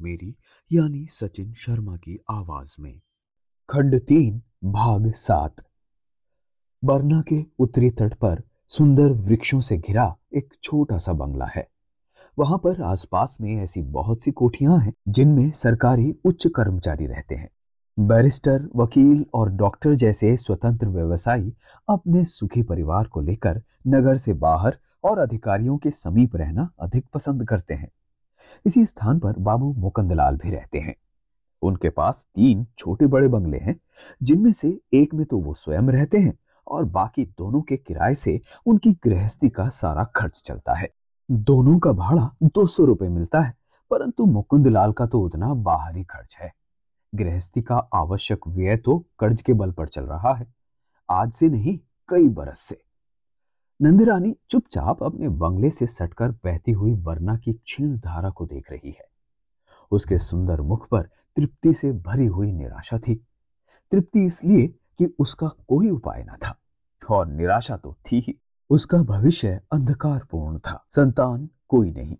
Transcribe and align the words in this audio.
मेरी, 0.00 0.36
यानी 0.72 1.06
सचिन 1.06 1.52
शर्मा 1.52 1.96
की 1.96 2.24
आवाज़ 2.30 2.76
में। 2.80 3.00
खंड 3.70 4.00
तीन, 4.00 4.42
भाग 4.64 5.12
सात। 5.12 5.56
बरना 6.84 7.22
के 7.28 7.44
उत्तरी 7.58 7.90
तट 7.90 8.14
पर 8.14 8.42
सुंदर 8.68 9.12
वृक्षों 9.12 9.60
से 9.60 9.76
घिरा 9.76 10.16
एक 10.34 10.54
छोटा 10.62 10.98
सा 10.98 11.12
बंगला 11.12 11.44
है। 11.44 11.68
वहाँ 12.38 12.58
पर 12.58 12.82
आसपास 12.82 13.36
में 13.40 13.62
ऐसी 13.62 13.82
बहुत 13.82 14.22
सी 14.22 14.30
कोठियाँ 14.30 14.78
हैं, 14.78 14.92
जिनमें 15.08 15.50
सरकारी 15.50 16.14
उच्च 16.24 16.46
कर्मचारी 16.46 17.06
रहते 17.06 17.34
हैं। 17.34 17.50
बैरिस्टर, 17.98 18.68
वकील 18.76 19.26
और 19.34 19.50
डॉक्टर 19.50 19.94
जैसे 19.94 20.36
स्वतंत्र 20.36 20.86
व्यवसायी 20.86 21.54
अपने 21.88 22.24
सुखी 22.24 22.62
परिवार 22.62 23.04
को 23.04 23.20
लेकर 23.20 23.62
नगर 23.86 24.16
से 24.16 24.32
बाहर 24.32 24.78
और 25.04 25.18
अधिकारियों 25.18 25.78
के 25.78 25.90
समीप 25.90 26.36
रहना 26.36 26.72
अधिक 26.80 27.06
पसंद 27.14 27.48
करते 27.48 27.74
हैं। 27.74 27.90
इसी 28.66 28.84
स्थान 28.86 29.18
पर 29.18 29.38
बाबू 29.38 29.72
मुकंदलाल 29.72 30.36
भी 30.36 30.50
रहते 30.50 30.78
हैं। 30.78 30.94
उनके 31.62 31.90
पास 31.90 32.26
तीन 32.34 32.66
छोटे 32.78 33.06
बड़े 33.06 33.28
बंगले 33.28 33.58
हैं, 33.58 33.76
जिनमें 34.22 34.52
से 34.52 34.78
एक 34.94 35.14
में 35.14 35.24
तो 35.26 35.38
वो 35.38 35.54
स्वयं 35.54 35.88
रहते 35.88 36.18
हैं 36.18 36.38
और 36.66 36.84
बाकी 36.84 37.24
दोनों 37.24 37.60
के 37.60 37.76
किराए 37.76 38.14
से 38.14 38.40
उनकी 38.66 38.92
गृहस्थी 39.04 39.48
का 39.48 39.68
सारा 39.68 40.04
खर्च 40.04 40.42
चलता 40.46 40.74
है। 40.74 40.88
दोनों 41.30 41.78
का 41.78 41.92
भाड़ा 41.92 42.30
दो 42.42 42.66
सौ 42.66 42.84
रुपए 42.84 43.08
मिलता 43.08 43.40
है, 43.40 43.54
परंतु 43.90 44.26
मुकुंदलाल 44.26 44.92
का 44.92 45.06
तो 45.06 45.20
उतना 45.20 45.54
बाहरी 45.54 46.04
खर्च 46.04 46.36
है। 46.40 46.52
गृहस्थी 47.14 47.62
का 47.62 47.76
आवश्यक 47.94 48.48
व्यय 48.48 48.76
तो 48.76 48.98
कर्ज 49.18 49.42
के 49.42 49.52
बल 49.52 49.70
पर 49.70 49.88
चल 49.88 50.04
रहा 50.04 50.34
है। 50.34 50.46
आज 51.08 51.32
से 51.32 51.48
नहीं, 51.48 51.78
कई 52.08 52.28
बरस 52.28 52.58
से। 52.58 52.83
नंदरानी 53.80 54.34
चुपचाप 54.48 55.02
अपने 55.02 55.28
बंगले 55.28 55.70
से 55.70 55.86
सटकर 55.86 56.30
बहती 56.44 56.72
हुई 56.72 56.92
बरना 56.94 57.36
की 57.36 57.52
क्षीण 57.52 57.96
धारा 57.98 58.30
को 58.30 58.46
देख 58.46 58.70
रही 58.70 58.90
है। 58.90 59.04
उसके 59.90 60.18
सुंदर 60.18 60.60
मुख 60.60 60.88
पर 60.88 61.02
तृप्ति 61.36 61.72
से 61.72 61.90
भरी 61.92 62.26
हुई 62.26 62.52
निराशा 62.52 62.98
थी। 62.98 63.14
तृप्ति 63.92 64.24
इसलिए 64.24 64.66
कि 64.98 65.06
उसका 65.18 65.48
कोई 65.68 65.90
उपाय 65.90 66.22
न 66.22 66.36
था, 66.36 66.54
और 67.10 67.26
निराशा 67.26 67.76
तो 67.76 67.94
थी 68.02 68.20
ही। 68.20 68.38
उसका 68.70 69.02
भविष्य 69.02 69.60
अंधकारपूर्ण 69.72 70.58
था, 70.58 70.84
संतान 70.90 71.48
कोई 71.68 71.90
नहीं। 71.90 72.16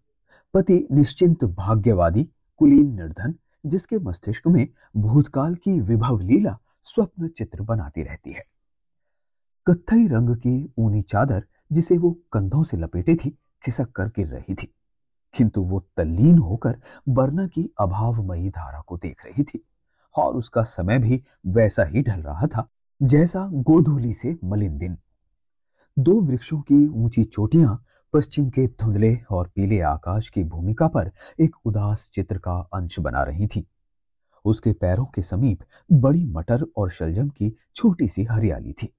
पति 0.55 0.86
निश्चिंत 0.92 1.44
भाग्यवादी, 1.44 2.24
कुलीन 2.61 2.94
निर्धन, 2.94 3.34
जिसके 3.66 3.98
मस्तिष्क 3.98 4.48
में 4.48 4.68
भूतकाल 4.96 5.55
की 5.55 5.80
विभव 5.80 6.18
लीला 6.20 6.58
स्वप्न 6.86 7.28
चित्र 7.28 7.62
बनाती 7.62 8.02
रहती 8.02 8.33
है। 8.33 8.53
कत्थई 9.67 10.09
रंग 10.09 10.37
की 10.37 10.73
ऊनी 10.79 11.03
चादर 11.03 11.45
जिसे 11.73 11.98
वो 11.98 12.11
कंधों 12.33 12.62
से 12.62 12.77
लपेटे 12.77 13.15
थी, 13.15 13.39
खिसक 13.65 13.91
कर 13.91 14.07
गिर 14.07 14.27
रही 14.27 14.55
थी। 14.55 14.75
किंतु 15.34 15.62
वो 15.62 15.81
तल्लीन 15.97 16.39
होकर 16.39 16.81
बरना 17.09 17.47
की 17.47 17.70
अभावमयी 17.81 18.48
धारा 18.48 18.81
को 18.81 18.97
देख 18.97 19.25
रही 19.25 19.45
थी 19.45 19.65
और 20.15 20.37
उसका 20.37 20.62
समय 20.62 20.98
भी 20.98 21.23
वैसा 21.47 21.85
ही 21.85 22.03
ढल 22.03 22.20
रहा 22.20 22.47
था 22.47 22.69
जैसा 23.03 23.48
गोधूली 23.53 24.12
से 24.12 24.37
मलिन 24.45 24.79
दिन। 24.79 24.97
दो 25.98 26.20
वृक्षों 26.20 26.61
की 26.61 26.87
ऊँची 26.87 27.24
चोटियाँ 27.24 27.85
पश्चिम 28.13 28.51
के 28.51 28.67
धुंधले 28.67 29.19
और 29.30 29.51
पीले 29.55 29.80
आकाश 29.80 30.29
की 30.29 30.45
भूमिका 30.45 30.89
पर 30.89 31.11
एक 31.41 31.57
उदास 31.64 32.11
चित्र 32.14 32.39
का 32.39 32.69
अंश 32.74 33.01
बना 33.01 33.23
रही 33.23 33.47
थी। 33.47 33.67
उसके 34.45 34.73
पैरों 34.73 35.05
के 35.05 35.23
समीप 35.23 35.58
बड़ी 35.92 36.27
मटर 36.27 36.67
और 36.77 36.91
शलजम 36.91 37.29
की 37.29 37.57
छोटी 37.74 38.08
सी 38.08 38.24
हरियाली 38.24 38.73
थी। 38.73 38.95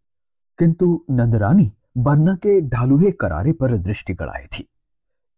किंतु 0.57 1.05
नंदरानी 1.09 1.73
बरना 1.97 2.35
के 2.35 2.61
ढालुहे 2.61 3.11
करारे 3.11 3.51
पर 3.51 3.77
दृष्टि 3.77 4.13
गड़ाई 4.13 4.45
थी। 4.45 4.69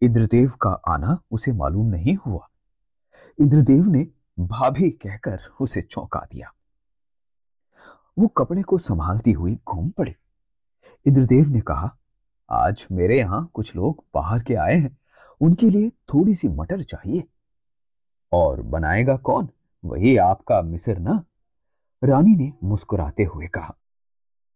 इंद्रदेव 0.01 0.51
का 0.61 0.69
आना 0.69 1.21
उसे 1.31 1.51
मालूम 1.51 1.87
नहीं 1.87 2.15
हुआ। 2.15 2.47
इंद्रदेव 3.41 3.85
ने 3.85 4.07
भाभी 4.39 4.89
कहकर 4.89 5.39
उसे 5.61 5.81
चौंका 5.81 6.19
दिया। 6.19 6.53
वो 8.19 8.27
कपड़े 8.27 8.61
को 8.61 8.77
संभालती 8.77 9.31
हुई 9.31 9.59
घूम 9.67 9.89
पड़ी। 9.89 10.15
इंद्रदेव 11.05 11.47
ने 11.47 11.61
कहा, 11.61 11.97
आज 12.49 12.87
मेरे 12.91 13.17
यहाँ 13.17 13.51
कुछ 13.53 13.75
लोग 13.75 14.03
बाहर 14.13 14.43
के 14.43 14.55
आए 14.55 14.75
हैं। 14.75 14.97
उनके 15.41 15.69
लिए 15.69 15.89
थोड़ी 15.89 16.35
सी 16.35 16.47
मटर 16.47 16.83
चाहिए। 16.83 17.23
और 18.31 18.61
बनाएगा 18.61 19.17
कौन? 19.17 19.49
वही 19.85 20.17
आपका 20.17 20.61
मिसर 20.61 20.99
ना? 20.99 21.23
रानी 22.03 22.35
ने 22.35 22.53
मुस्कुराते 22.63 23.23
हुए 23.23 23.47
कहा। 23.47 23.75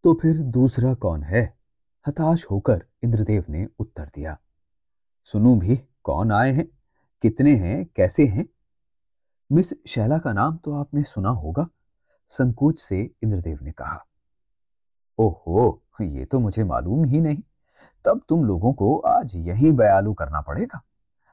तो 0.03 0.13
फिर 0.13 0.37
दूसरा 0.37 0.93
कौन 0.93 1.23
है? 1.23 1.41
हताश 2.05 2.45
होकर 2.51 2.83
इंद्रदेव 3.03 3.43
ने 3.49 3.67
उत्तर 3.79 4.05
दिया, 4.05 4.37
सुनू 5.23 5.55
भी, 5.55 5.75
कौन 6.03 6.31
आए 6.31 6.51
हैं? 6.51 6.65
कितने 7.23 7.55
हैं? 7.55 7.85
कैसे 7.95 8.25
हैं? 8.25 8.45
मिस 9.51 9.73
शैला 9.87 10.17
का 10.17 10.33
नाम 10.33 10.57
तो 10.57 10.73
आपने 10.73 11.03
सुना 11.03 11.29
होगा, 11.29 11.67
संकोच 12.31 12.79
से 12.79 12.99
इंद्रदेव 13.23 13.59
ने 13.61 13.71
कहा। 13.71 14.05
ओहो, 15.17 15.81
ये 16.01 16.25
तो 16.25 16.39
मुझे 16.39 16.63
मालूम 16.63 17.03
ही 17.05 17.19
नहीं। 17.19 17.41
तब 18.05 18.21
तुम 18.29 18.45
लोगों 18.45 18.73
को 18.73 18.97
आज 18.97 19.35
यही 19.35 19.71
बयालू 19.71 20.13
करना 20.13 20.41
पड़ेगा। 20.41 20.81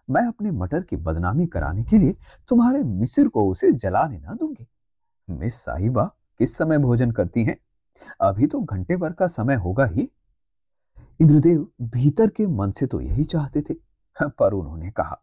मैं 0.08 0.26
अपने 0.26 0.50
मटर 0.50 0.82
की 0.82 0.96
बदनामी 0.96 1.46
कराने 1.46 1.84
के 1.84 1.98
लिए 1.98 2.16
तुम्हारे 2.48 2.82
मिसिर 2.82 3.28
को 3.28 3.48
उसे 3.50 3.72
जलाने 3.72 4.18
ना 4.18 4.34
दूँगी। 4.34 4.66
मिस 5.30 5.54
साहिबा, 5.54 6.04
किस 6.38 6.56
समय 6.56 6.78
भोजन 6.78 7.10
करती 7.10 7.44
हैं? 7.44 7.56
अभी 8.20 8.46
तो 8.46 8.60
घंटे 8.60 8.96
भर 8.96 9.12
का 9.12 9.26
समय 9.26 9.54
होगा 9.56 9.84
ही। 9.86 10.08
इंद्रदेव 11.20 11.66
भीतर 11.82 12.28
के 12.28 12.46
मन 12.46 12.70
से 12.70 12.86
तो 12.86 13.00
यही 13.00 13.24
चाहते 13.24 13.60
थे, 13.60 13.74
पर 14.16 14.52
उन्होंने 14.52 14.90
कहा, 14.90 15.20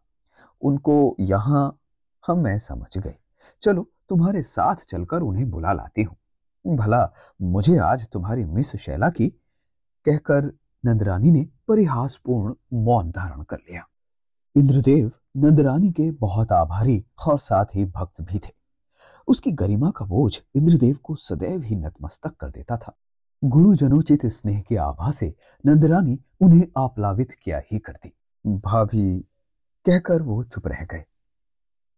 उनको 0.62 1.16
यहाँ 1.20 1.78
हम, 2.24 2.38
मैं 2.38 2.58
समझ 2.58 2.98
गए 2.98 3.14
चलो, 3.62 3.86
तुम्हारे 4.08 4.42
साथ 4.42 4.84
चलकर 4.88 5.22
उन्हें 5.22 5.50
बुला 5.50 5.72
लाती 5.72 6.02
हूँ। 6.02 6.76
भला, 6.76 7.12
मुझे 7.40 7.76
आज 7.78 8.08
तुम्हारी 8.08 8.44
मिस 8.44 8.76
शैला 8.76 9.10
की 9.10 9.28
कहकर 10.06 10.52
नंदरानी 10.84 11.30
ने 11.30 11.46
परिहासपूर्ण 11.68 12.54
मौन 12.74 13.10
धारण 13.10 13.42
कर 13.42 13.56
लिया। 13.58 13.86
इंद्रदेव 14.56 15.10
नंदरानी 15.36 15.90
के 15.92 16.10
बहुत 16.10 16.52
आभारी 16.52 17.04
और 17.26 17.38
साथ 17.38 17.74
ही 17.74 17.84
भक्त 17.86 18.20
भी 18.20 18.38
थे। 18.38 18.52
उसकी 19.26 19.50
गरिमा 19.50 19.90
का 19.90 20.04
बोझ 20.04 20.40
इंद्रदेव 20.54 20.96
को 20.96 21.14
सदैव 21.14 21.62
ही 21.62 21.76
नतमस्तक 21.76 22.30
कर 22.30 22.50
देता 22.50 22.76
था। 22.76 22.96
गुरुजनोचित 23.44 24.26
स्नेह 24.26 24.60
के 24.60 24.76
आभा 24.76 25.10
से 25.10 25.34
नंदरानी 25.66 26.18
उन्हें 26.40 26.68
आप्लावित 26.78 27.32
किया 27.32 27.62
ही 27.72 27.78
करती। 27.78 28.12
भाभी, 28.46 29.20
कहकर 29.86 30.22
वो 30.22 30.44
चुप 30.44 30.66
रह 30.66 30.84
गए। 30.84 31.04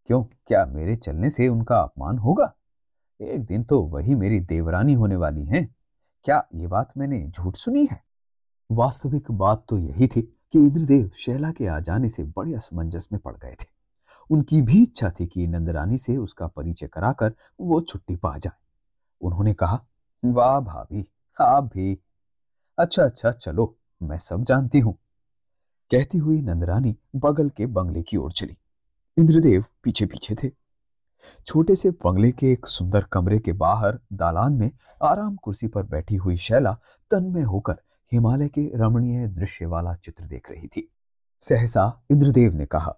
क्यों, 0.06 0.24
क्या 0.24 0.66
मेरे 0.66 0.96
चलने 0.96 1.30
से 1.30 1.48
उनका 1.48 1.76
अपमान 1.76 2.18
होगा? 2.18 2.54
एक 3.20 3.44
दिन 3.44 3.64
तो 3.64 3.82
वही 3.82 4.14
मेरी 4.14 4.40
देवरानी 4.40 4.92
होने 4.92 5.16
वाली 5.16 5.44
हैं। 5.44 5.74
क्या 6.24 6.48
ये 6.54 6.66
बात 6.66 6.92
मैंने 6.96 7.28
झूठ 7.28 7.56
सुनी 7.56 7.88
है? 7.90 8.02
वास्तविक 8.72 9.30
बात 9.30 9.64
तो 9.68 9.78
यही 9.78 10.08
थी 10.08 10.22
कि 10.22 10.58
इंद्रदेव 10.58 11.10
शैला 11.16 11.52
के 11.52 11.66
आ 11.66 11.80
जाने 11.80 12.08
से 12.08 12.24
बड़े 12.24 12.54
असमंजस 12.54 13.08
में 13.12 13.20
पड़ 13.20 13.36
गए 13.36 13.52
थे। 13.52 13.77
उनकी 14.30 14.62
भी 14.62 14.82
इच्छा 14.82 15.10
थी 15.10 15.26
कि 15.26 15.46
नंदरानी 15.46 15.98
से 15.98 16.16
उसका 16.16 16.46
परिचय 16.46 16.86
कराकर 16.86 17.34
वो 17.60 17.80
छुट्टी 17.80 18.16
पा 18.16 18.38
जाए। 18.38 18.56
उन्होंने 19.20 19.54
कहा, 19.54 19.84
वाह 20.24 20.60
भाभी, 20.60 21.08
आप 21.40 21.64
भी। 21.64 21.98
अच्छा 22.78 23.04
अच्छा 23.04 23.30
चलो, 23.30 23.76
मैं 24.02 24.18
सब 24.18 24.44
जानती 24.44 24.78
हूँ। 24.78 24.98
कहती 25.90 26.18
हुई 26.18 26.40
नंदरानी 26.42 26.96
बगल 27.16 27.48
के 27.48 27.66
बंगले 27.66 28.02
की 28.02 28.16
ओर 28.16 28.32
चली। 28.32 28.56
इंद्रदेव 29.18 29.64
पीछे 29.82 30.06
पीछे 30.06 30.34
थे। 30.34 30.50
छोटे 31.46 31.74
से 31.74 31.90
बंगले 31.90 32.32
के 32.32 32.52
एक 32.52 32.66
सुंदर 32.66 33.02
कमरे 33.02 33.38
के 33.38 33.52
बाहर 33.52 33.98
दालान 34.12 34.52
में 34.52 34.70
आराम 35.02 35.36
कुर्सी 35.36 35.68
पर 35.68 35.82
बैठी 35.82 36.16
हुई 36.16 36.36
शैला 36.36 36.72
तन्मय 37.10 37.42
होकर 37.42 37.76
हिमालय 38.12 38.48
के 38.48 38.70
रमणीय 38.74 39.26
दृश्य 39.26 39.66
वाला 39.66 39.94
चित्र 39.94 40.24
देख 40.24 40.50
रही 40.50 40.68
थी। 40.68 40.92
सहसा 41.40 42.02
इंद्रदेव 42.10 42.54
ने 42.54 42.66
कहा 42.66 42.96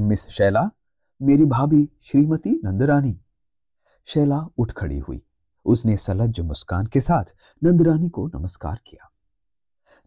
मिस 0.00 0.28
शैला, 0.28 0.70
मेरी 1.22 1.44
भाभी 1.44 1.88
श्रीमती 2.02 2.60
नंदरानी। 2.64 3.20
शैला 4.04 4.48
उठ 4.58 4.72
खड़ी 4.72 4.98
हुई। 4.98 5.22
उसने 5.64 5.96
सलज्ज 5.96 6.40
मुस्कान 6.40 6.86
के 6.86 7.00
साथ 7.00 7.24
नंदरानी 7.64 8.08
को 8.08 8.26
नमस्कार 8.26 8.80
किया। 8.86 9.10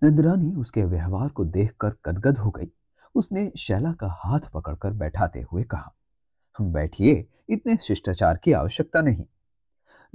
नंदरानी 0.04 0.54
उसके 0.56 0.84
व्यवहार 0.84 1.30
को 1.30 1.46
देखकर 1.46 1.90
गदगद 2.06 2.38
हो 2.38 2.50
गई। 2.50 2.72
उसने 3.16 3.52
शैला 3.58 3.94
का 3.94 4.08
हाथ 4.20 4.40
पकड़कर 4.54 4.94
बैठाते 4.94 5.42
हुए 5.42 5.64
कहा, 5.64 5.94
हम 6.58 6.74
बैठिए, 6.74 7.28
इतने 7.50 7.78
शिष्टाचार 7.78 8.38
की 8.38 8.52
आवश्यकता 8.52 9.02
नहीं। 9.02 9.26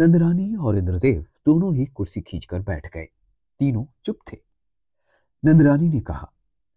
नंदरानी 0.00 0.55
और 0.56 0.79
इंद्रदेव 0.79 1.26
दोनों 1.46 1.75
ही 1.75 1.87
कुर्सी 1.87 2.20
खींचकर 2.20 2.62
बैठ 2.62 2.87
गए। 2.94 3.08
तीनों 3.58 3.84
चुप 4.05 4.19
थे। 4.32 4.38
नंदरानी 5.44 5.88
ने 5.88 6.00
कहा, 6.00 6.32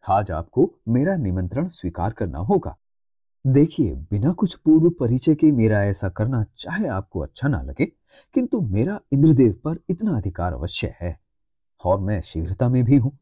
आज 0.10 0.31
आपको 0.31 0.74
मेरा 0.88 1.16
निमंत्रण 1.16 1.69
स्वीकार 1.69 2.12
करना 2.12 2.40
होगा। 2.40 2.78
देखिए, 3.45 3.94
बिना 4.12 4.31
कुछ 4.31 4.56
पूर्व 4.56 4.89
परिचय 4.89 5.36
के 5.36 5.51
मेरा 5.51 5.83
ऐसा 5.83 6.09
करना 6.09 6.44
चाहे 6.57 6.88
आपको 6.88 7.19
अच्छा 7.19 7.47
ना 7.47 7.62
लगे, 7.62 7.86
किंतु 8.36 8.59
मेरा 8.62 9.00
इंद्रदेव 9.13 9.51
पर 9.65 9.77
इतना 9.89 10.15
अधिकार 10.18 10.53
अवश्य 10.53 10.94
है, 11.01 11.18
और 11.83 12.00
मैं 12.00 12.19
शीघ्रता 12.21 12.69
में 12.69 12.83
भी 12.83 12.97
हूँ। 12.97 13.18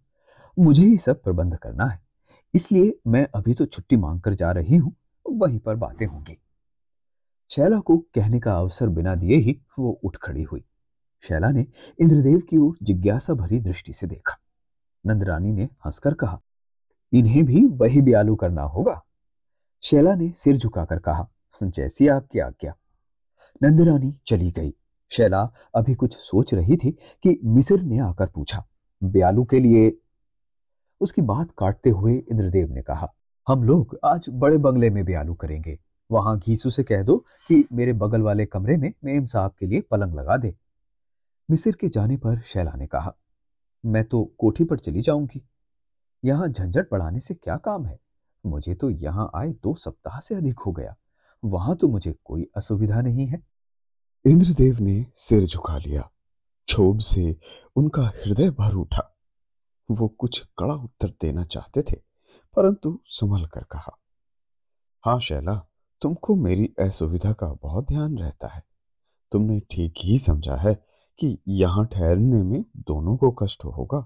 मुझे 0.57 0.83
ही 0.83 0.97
सब 0.97 1.21
प्रबंध 1.23 1.57
करना 1.57 1.85
है, 1.85 1.99
इसलिए 2.53 2.97
मैं 3.07 3.27
अभी 3.35 3.53
तो 3.53 3.65
छुट्टी 3.65 3.95
मांगकर 3.95 4.33
जा 4.33 4.51
रही 4.51 4.75
हूँ, 4.75 4.95
वहीं 5.25 5.59
पर 5.59 5.75
बातें 5.75 6.05
होंगी। 6.05 6.37
शैला 7.51 7.79
को 7.79 7.97
कहने 8.15 8.39
का 8.39 8.57
अवसर 8.57 8.89
बिना 8.89 9.15
दिए 9.15 9.35
ही 9.35 9.59
वो 9.79 9.99
उठ 10.03 10.17
खड़ी 10.17 10.43
हुई। 10.43 10.63
शैला 11.23 11.49
ने 11.49 11.65
इंद्रदेव 11.99 12.39
की 12.39 12.57
ओर 12.57 12.77
जिज्ञासा 12.83 13.33
भरी 13.33 13.59
दृष्टि 13.59 13.93
से 13.93 14.07
देखा। 14.07 14.37
नंदरानी 15.05 15.51
ने 15.51 15.69
हंसकर 15.85 16.13
कहा, 16.13 16.39
इन्हें 17.13 17.43
भी 17.45 17.65
वही 17.67 18.01
ब्यालू 18.01 18.35
करना 18.35 18.61
होगा। 18.63 19.01
शैला 19.83 20.13
ने 20.15 20.31
सिर 20.35 20.57
झुकाकर 20.57 20.99
कहा, 20.99 21.27
जैसी 21.61 22.07
आपकी 22.07 22.39
आज्ञा। 22.39 22.73
नंदरानी 23.61 24.11
चली 24.27 24.51
गई। 24.51 24.73
शैला 25.11 25.41
अभी 25.75 25.93
कुछ 25.93 26.15
सोच 26.15 26.53
रही 26.53 26.77
थी 26.77 26.91
कि 27.23 27.39
मिसिर 27.43 27.81
ने 27.81 27.99
आकर 27.99 28.27
पूछा, 28.27 28.63
ब्यालू 29.01 29.43
के 29.43 29.59
लिए? 29.59 29.91
उसकी 31.01 31.21
बात 31.21 31.51
काटते 31.57 31.89
हुए 31.89 32.13
इंद्रदेव 32.13 32.71
ने 32.71 32.81
कहा, 32.81 33.07
हम 33.47 33.63
लोग 33.63 33.97
आज 34.05 34.25
बड़े 34.29 34.57
बंगले 34.57 34.89
में 34.89 35.03
ब्यालू 35.05 35.33
करेंगे। 35.33 35.77
वहाँ 36.09 36.37
घीसू 36.39 36.69
से 36.69 36.83
कह 36.83 37.03
दो 37.03 37.17
कि 37.49 37.63
मेरे 37.73 37.93
बगल 37.93 38.21
वाले 38.21 38.45
कमरे 38.45 38.77
में 38.77 38.91
मेम 39.03 39.25
साहब 39.25 39.53
के 39.59 39.65
लिए 39.65 39.81
पलंग 39.81 40.15
लगा 40.15 40.37
दे। 40.37 40.53
मिसिर 41.49 41.75
के 41.75 41.89
जाने 41.89 42.17
पर 42.17 42.39
शैला 42.41 42.73
ने 42.75 42.87
कहा, 42.87 43.13
मैं 43.83 44.03
तो 44.03 44.23
कोठी 44.37 44.63
पर 44.63 44.79
चली 44.79 45.01
जाऊँगी। 45.01 45.41
यहाँ 46.23 46.47
झंझट 46.47 46.87
बढ़ाने 46.91 47.19
से 47.19 47.33
क्या 47.33 47.55
काम 47.55 47.85
है? 47.85 47.99
मुझे 48.47 48.75
तो 48.75 48.89
यहाँ 48.89 49.29
आए 49.35 49.49
दो 49.53 49.73
सप्ताह 49.75 50.19
से 50.19 50.35
अधिक 50.35 50.59
हो 50.59 50.71
गया। 50.71 50.95
वहाँ 51.43 51.75
तो 51.75 51.87
मुझे 51.87 52.13
कोई 52.23 52.47
असुविधा 52.57 53.01
नहीं 53.01 53.27
है। 53.27 53.41
इंद्रदेव 54.25 54.79
ने 54.79 55.05
सिर 55.15 55.45
झुका 55.45 55.77
लिया। 55.77 56.09
क्षोभ 56.67 56.99
से 56.99 57.35
उनका 57.75 58.11
हृदय 58.15 58.49
भर 58.49 58.73
उठा। 58.73 59.13
वो 59.89 60.07
कुछ 60.09 60.39
कड़ा 60.59 60.73
उत्तर 60.73 61.09
देना 61.21 61.43
चाहते 61.43 61.81
थे, 61.81 61.95
परंतु 62.57 62.99
संभल 63.07 63.45
कर 63.45 63.63
कहा 63.63 63.97
हाँ 65.03 65.19
शैला, 65.19 65.55
तुमको 66.01 66.35
मेरी 66.35 66.69
असुविधा 66.79 67.31
का 67.33 67.47
बहुत 67.61 67.87
ध्यान 67.87 68.17
रहता 68.17 68.47
है। 68.47 68.63
तुमने 69.31 69.59
ठीक 69.71 69.93
ही 69.97 70.17
समझा 70.19 70.55
है 70.55 70.73
कि 71.19 71.37
यहाँ 71.47 71.85
ठहरने 71.85 72.43
में 72.43 72.63
दोनों 72.77 73.15
को 73.17 73.31
कष्ट 73.33 73.63
होगा, 73.65 73.99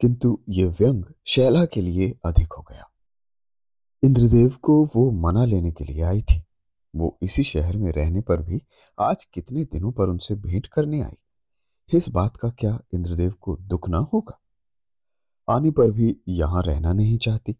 किंतु 0.00 0.38
ये 0.48 0.64
व्यंग 0.64 1.04
शैला 1.26 1.64
के 1.64 1.80
लिए 1.82 2.10
अधिक 2.24 2.52
हो 2.52 2.62
गया। 2.62 2.87
इंद्रदेव 4.02 4.56
को 4.62 4.84
वो 4.96 5.10
मना 5.10 5.44
लेने 5.44 5.72
के 5.72 5.84
लिए 5.84 6.02
आई 6.02 6.22
थी। 6.22 6.42
वो 6.96 7.18
इसी 7.22 7.44
शहर 7.44 7.76
में 7.76 7.92
रहने 7.92 8.20
पर 8.20 8.42
भी 8.42 8.62
आज 8.98 9.24
कितने 9.24 9.64
दिनों 9.64 9.92
पर 9.92 10.08
उनसे 10.08 10.34
भेंट 10.34 10.66
करने 10.66 11.00
आई। 11.02 11.16
इस 11.94 12.08
बात 12.08 12.36
का 12.36 12.48
क्या 12.50 12.80
इंद्रदेव 12.94 13.32
को 13.32 13.56
दुख 13.56 13.88
ना 13.88 13.98
होगा? 13.98 14.40
आने 15.48 15.70
पर 15.70 15.90
भी 15.90 16.16
यहाँ 16.28 16.62
रहना 16.62 16.92
नहीं 16.92 17.18
चाहती। 17.18 17.56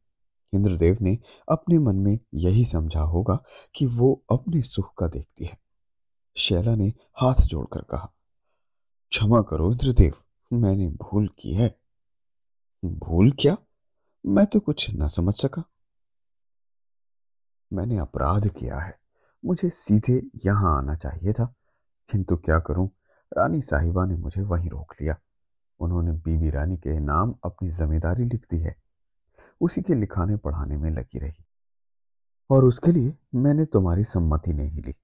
इंद्रदेव 0.55 0.99
ने 1.01 1.19
अपने 1.49 1.79
मन 1.79 1.97
में 1.97 2.19
यही 2.35 2.65
समझा 2.65 3.01
होगा 3.01 3.43
कि 3.75 3.87
वो 3.87 4.25
अपने 4.33 4.63
सुख 4.63 4.95
का 4.99 5.09
देखती 5.09 5.45
है। 5.45 5.59
शैला 6.37 6.75
ने 6.75 6.93
हाथ 7.15 7.35
जोड़कर 7.35 7.81
कहा, 7.81 8.13
क्षमा 9.11 9.43
करो 9.43 9.73
इंद्रदेव, 9.73 10.15
मैंने 10.53 10.89
भूल 10.89 11.29
की 11.39 11.53
है। 11.53 11.79
भूल 12.85 13.33
क्या? 13.33 13.57
मैं 14.27 14.47
तो 14.47 14.61
कुछ 14.61 14.91
न 14.91 15.09
समझ 15.09 15.35
सका। 15.35 15.63
मैंने 17.73 17.99
अपराध 17.99 18.49
किया 18.49 18.79
है। 18.79 18.99
मुझे 19.45 19.71
सीधे 19.71 20.23
यहाँ 20.47 20.79
आना 20.79 20.95
चाहिए 20.95 21.33
था। 21.33 21.55
किंतु 22.11 22.37
क्या 22.37 22.59
करूँ? 22.59 22.91
रानी 23.37 23.61
साहिबा 23.61 24.05
ने 24.05 24.17
मुझे 24.17 24.43
वहीं 24.43 24.71
रोक 24.71 24.95
लिया। 25.01 25.17
उन्होंने 25.81 26.13
बीबी 26.13 26.51
रानी 26.51 26.77
के 26.77 27.01
नाम 27.01 27.35
अपनी 27.45 27.69
ज़िम्मेदारी 27.69 28.25
लिख 28.25 28.47
दी 28.51 28.59
है। 28.59 28.77
उसी 29.61 29.83
के 29.83 29.95
लिखाने 29.95 30.37
पढ़ाने 30.37 30.77
में 30.77 30.91
लगी 30.91 31.19
रही। 31.19 31.45
और 32.51 32.65
उसके 32.65 32.93
लिए 32.93 33.17
मैंने 33.35 33.65
तुम्हारी 33.65 34.05
सम्मति 34.05 34.53
नहीं 34.53 34.83
ली। 34.83 34.95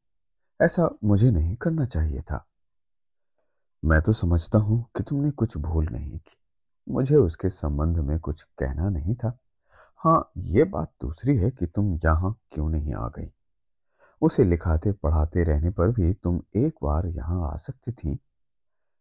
ऐसा 0.63 0.91
मुझे 1.05 1.31
नहीं 1.31 1.57
करना 1.57 1.85
चाहिए 1.85 2.21
था। 2.21 2.47
मैं 3.85 4.03
तो 4.03 4.13
समझता 4.13 4.59
हूँ 4.59 4.85
कि 4.97 5.03
तुमने 5.03 5.31
कुछ 5.31 5.57
भूल 5.57 5.87
नहीं 5.93 6.19
की। 6.19 6.37
मुझे 6.89 7.17
उसके 7.17 7.49
संबंध 7.49 7.99
में 7.99 8.19
कुछ 8.19 8.43
कहना 8.43 8.89
नहीं 8.89 9.15
था। 9.15 9.39
हाँ 10.05 10.33
ये 10.37 10.65
बात 10.65 10.93
दूसरी 11.03 11.37
है 11.37 11.51
कि 11.51 11.67
तुम 11.67 11.95
यहाँ 11.95 12.41
क्यों 12.53 12.69
नहीं 12.69 12.95
आ 12.95 13.09
गई? 13.09 13.33
उसे 14.23 14.45
लिखाते, 14.45 14.93
पढ़ाते 14.93 15.45
रहने 15.45 15.71
पर 15.71 15.89
भी 15.89 16.15
तुम 16.15 16.43
एक 16.57 16.75
बार 16.83 17.07
यहाँ 17.07 17.53
आ 17.53 17.57
सकती 17.57 17.93
थी। 17.93 18.15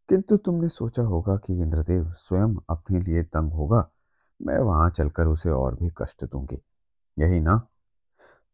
किंतु 0.10 0.38
तुमने 0.38 0.70
सोचा 0.70 1.04
होगा 1.04 1.38
कि 1.38 1.54
इंद्रदेव 1.54 2.14
स्वयं 2.14 2.56
अपने 2.70 3.00
लिए 3.00 3.24
तंग 3.24 3.54
होगा। 3.54 3.90
मैं 4.42 4.60
वहाँ 4.60 4.90
चलकर 4.90 5.26
उसे 5.26 5.50
और 5.50 5.76
भी 5.76 5.90
कष्ट 5.98 6.26
दूँगी। 6.26 6.62
यही 7.20 7.40
ना? 7.40 7.68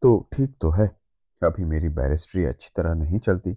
तो 0.02 0.28
ठीक 0.32 0.56
तो 0.60 0.70
है। 0.70 0.86
अभी 1.42 1.64
मेरी 1.64 1.88
बैरिस्ट्री 1.88 2.44
अच्छी 2.44 2.70
तरह 2.76 2.94
नहीं 2.94 3.18
चलती। 3.18 3.52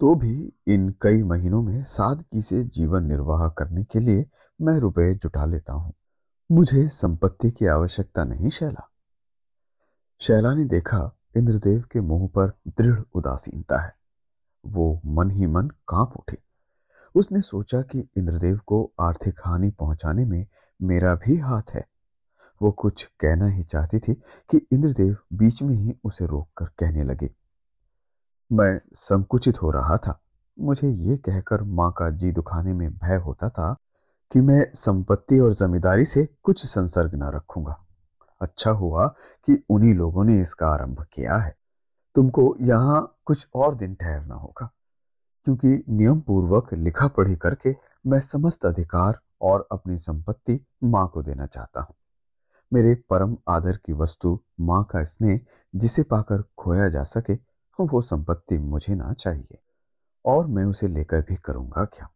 तो 0.00 0.14
भी 0.14 0.52
इन 0.68 0.94
कई 1.02 1.22
महीनों 1.22 1.62
में 1.62 1.82
सादगी 1.82 2.42
से 2.42 2.64
जीवन 2.64 3.04
निर्वाह 3.04 3.48
करने 3.48 3.84
के 3.84 4.00
लिए 4.00 4.26
मैं 4.60 4.78
रुपए 4.78 5.14
जुटा 5.14 5.44
लेता 5.44 5.72
हूँ। 5.72 5.94
मुझे 6.50 6.88
संपत्ति 6.88 7.50
की 7.50 7.66
आवश्यकता 7.66 8.24
नहीं, 8.24 8.48
शैला। 8.50 8.90
शैला 10.20 10.54
ने 10.54 10.64
देखा 10.64 11.10
इंद्रदेव 11.36 11.84
के 11.92 12.00
मुँह 12.00 12.28
पर 12.28 12.52
दृढ़ 12.68 13.00
उदासीनता 13.14 13.80
है। 13.80 13.94
वो 14.66 15.00
मन 15.06 15.30
ही 15.30 15.46
मन 15.46 15.68
काँप 15.88 16.12
उठी। 16.16 16.36
उसने 17.14 17.40
सोचा 17.40 17.82
कि 17.82 18.08
इंद्रदेव 18.16 18.60
को 18.66 18.92
आर्थिक 19.00 19.40
हानि 19.46 19.70
पहुँचाने 19.70 20.24
में 20.24 20.46
मेरा 20.82 21.14
भी 21.14 21.36
हाथ 21.36 21.74
है। 21.74 21.86
वो 22.60 22.70
कुछ 22.72 23.04
कहना 23.20 23.46
ही 23.46 23.62
चाहती 23.62 23.98
थी 23.98 24.14
कि 24.50 24.66
इंद्रदेव 24.72 25.16
बीच 25.32 25.62
में 25.62 25.76
ही 25.76 25.94
उसे 26.04 26.26
रोककर 26.26 26.66
कहने 26.66 27.04
लगे, 27.04 27.30
मैं 28.52 28.80
संकुचित 28.92 29.62
हो 29.62 29.70
रहा 29.70 29.96
था। 29.96 30.20
मुझे 30.58 30.88
ये 30.88 31.16
कहकर 31.16 31.62
माँ 31.62 31.92
का 31.92 32.10
जी 32.10 32.32
दुखाने 32.32 32.72
में 32.72 32.90
भय 32.90 33.16
होता 33.16 33.48
था 33.48 33.76
कि 34.32 34.40
मैं 34.40 34.64
संपत्ति 34.74 35.38
और 35.38 35.52
जमींदारी 35.54 36.04
से 36.04 36.26
कुछ 36.42 36.64
संसर्ग 36.66 37.14
न 37.14 37.30
रखूँगा। 37.34 37.76
अच्छा 38.40 38.70
हुआ 38.72 39.06
कि 39.48 39.62
उन्हीं 39.70 39.94
लोगों 39.94 40.24
ने 40.24 40.40
इसका 40.40 40.66
आरंभ 40.66 41.04
किया 41.12 41.36
है। 41.36 41.54
तुमको 42.16 42.54
यहाँ 42.60 43.00
कुछ 43.26 43.46
और 43.54 43.74
दिन 43.74 43.94
ठहरना 43.94 44.34
होगा, 44.34 44.70
क्योंकि 45.46 45.82
नियम 45.88 46.20
पूर्वक 46.20 46.72
लिखा 46.74 47.08
पढ़ी 47.08 47.36
करके 47.36 47.74
मैं 48.06 48.20
समस्त 48.20 48.64
अधिकार 48.66 49.18
और 49.42 49.66
अपनी 49.72 49.98
संपत्ति 49.98 50.58
माँ 50.84 51.06
को 51.08 51.22
देना 51.22 51.46
चाहता 51.46 51.80
हूँ। 51.80 51.94
मेरे 52.72 52.94
परम 53.10 53.36
आदर 53.48 53.76
की 53.76 53.92
वस्तु 53.92 54.38
माँ 54.60 54.82
का 54.84 55.02
स्नेह 55.04 55.40
जिसे 55.74 56.02
पाकर 56.02 56.42
खोया 56.58 56.88
जा 56.88 57.02
सके, 57.04 57.34
वो 57.78 58.00
संपत्ति 58.02 58.58
मुझे 58.58 58.94
ना 58.94 59.12
चाहिए, 59.12 59.58
और 60.24 60.46
मैं 60.46 60.64
उसे 60.64 60.88
लेकर 60.88 61.20
भी 61.20 61.36
करूँगा 61.36 61.84
क्या? 61.86 62.08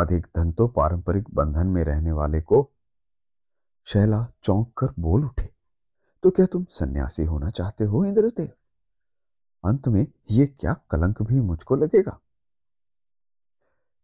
अधिक 0.00 0.26
धन 0.36 0.52
तो 0.52 0.66
पारंपरिक 0.68 1.34
बंधन 1.34 1.66
में 1.66 1.82
रहने 1.84 2.12
वाले 2.12 2.40
को। 2.40 2.68
शैला 3.86 4.26
चौंक 4.42 4.72
कर 4.78 4.88
बोल 4.98 5.24
उठे 5.24 5.48
तो 6.22 6.30
क्या 6.30 6.46
तुम 6.46 6.64
सन्यासी 6.64 7.24
होना 7.24 7.50
चाहते 7.50 7.84
हो, 7.84 8.04
इंद्रदेव? 8.04 8.48
अंत 9.64 9.88
में 9.88 10.06
ये 10.30 10.46
क्या 10.46 10.74
कलंक 10.90 11.22
भी 11.22 11.40
मुझको 11.40 11.76
लगेगा? 11.76 12.18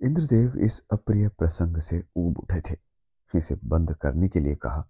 इंद्रदेव 0.01 0.57
इस 0.59 0.83
अप्रिय 0.93 1.29
प्रसंग 1.29 1.79
से 1.79 2.03
ऊब 2.17 2.39
उठे 2.39 2.61
थे। 2.61 2.77
इसे 3.35 3.59
बंद 3.65 3.95
करने 3.95 4.29
के 4.29 4.41
लिए 4.41 4.55
कहा 4.55 4.87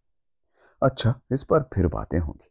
अच्छा 0.83 1.15
इस 1.33 1.45
पर 1.45 1.63
फिर 1.63 1.87
बातें 1.87 2.19
होंगी। 2.19 2.51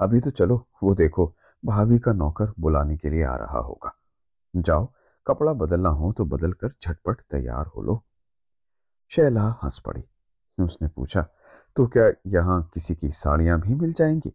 अभी 0.00 0.20
तो 0.20 0.30
चलो, 0.30 0.66
वो 0.82 0.94
देखो, 0.94 1.32
भाभी 1.64 1.98
का 1.98 2.12
नौकर 2.12 2.52
बुलाने 2.60 2.96
के 2.96 3.10
लिए 3.10 3.24
आ 3.24 3.36
रहा 3.36 3.58
होगा। 3.58 3.94
जाओ 4.56 4.92
कपड़ा 5.26 5.52
बदलना 5.52 5.88
हो 5.88 6.12
तो 6.12 6.24
बदल 6.24 6.52
कर 6.52 6.68
झटपट 6.82 7.20
तैयार 7.30 7.66
हो 7.66 7.82
लो। 7.82 8.02
शैला 9.10 9.48
हंस 9.64 9.78
पड़ी। 9.86 10.02
उसने 10.58 10.88
पूछा 10.88 11.22
तो 11.76 11.86
क्या 11.86 12.10
यहाँ 12.26 12.62
किसी 12.74 12.94
की 12.94 13.10
साड़ियाँ 13.10 13.60
भी 13.60 13.74
मिल 13.74 13.92
जाएँगी? 13.92 14.32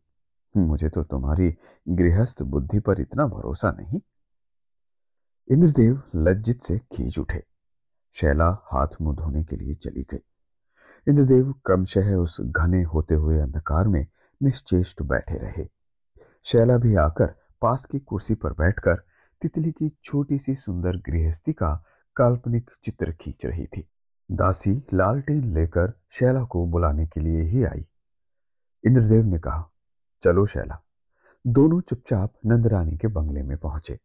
मुझे 0.56 0.90
तो 0.90 1.04
तुम्हारी 1.04 1.56
गृहस्थ 1.90 2.42
बुद्धि 2.44 2.80
पर 2.80 3.00
इतना 3.02 3.26
भरोसा 3.28 3.72
नहीं। 3.72 4.00
इंद्रदेव 5.52 6.02
लज्जित 6.16 6.62
से 6.62 6.78
खींच 6.78 7.20
उठे। 7.20 7.44
शैला 8.16 8.50
हाथ 8.72 9.02
मुँह 9.02 9.16
धोने 9.16 9.44
के 9.44 9.56
लिए 9.56 9.74
चली 9.74 10.02
गई। 10.02 10.24
इंद्रदेव 11.08 11.52
क्रमशः 11.66 12.16
उस 12.16 12.38
घने 12.42 12.82
होते 12.84 13.16
हुए 13.16 13.40
अंधकार 13.40 13.88
में 13.88 14.06
निश्चेष्ट 14.42 15.02
बैठे 15.02 15.38
रहे। 15.38 15.68
शैला 16.44 16.78
भी 16.78 16.96
आकर 16.96 17.34
पास 17.62 17.86
की 17.86 18.00
कुर्सी 18.00 18.36
पर 18.36 18.54
बैठकर 18.54 19.04
तितली 19.42 19.72
की 19.72 19.98
छोटी 20.04 20.38
सी 20.38 20.56
सुंदर 20.56 20.98
गृहस्थी 20.98 21.54
का 21.54 21.84
काल्पनिक 22.16 22.72
चित्र 22.84 23.12
खींच 23.12 23.46
रही 23.46 23.66
थी। 23.66 23.88
दासी 24.32 24.84
लालटेन 24.94 25.54
लेकर 25.54 25.94
शैला 26.12 26.44
को 26.44 26.66
बुलाने 26.66 27.08
के 27.08 27.22
लिए 27.22 27.42
ही 27.42 27.64
आई। 27.64 27.82
इंद्रदेव 28.86 29.26
ने 29.26 29.40
कहा, 29.40 29.70
चलो 30.22 30.46
शैला। 30.46 30.82
दोनों 31.48 31.82
चुपचाप 31.82 32.34
नंदरानी 32.46 32.98
के 32.98 33.08
बंगले 33.08 33.44
में 33.44 33.58
पहुँचे। 33.58 34.00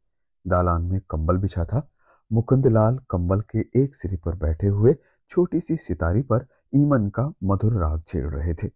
दालान 0.46 0.82
में 0.82 1.00
कंबल 1.10 1.36
बिछा 1.36 1.64
था। 1.64 1.90
मुकुंदलाल 2.32 2.98
कंबल 3.10 3.40
के 3.40 3.82
एक 3.82 3.94
सिरे 3.94 4.16
पर 4.16 4.34
बैठे 4.34 4.66
हुए 4.66 4.96
छोटी 5.30 5.60
सी 5.60 5.76
सितारी 5.76 6.22
पर 6.22 6.46
ईमन 6.74 7.08
का 7.08 7.32
मधुर 7.44 7.72
राग 7.72 8.02
छेड़ 8.06 8.34
रहे 8.34 8.54
थे। 8.54 8.70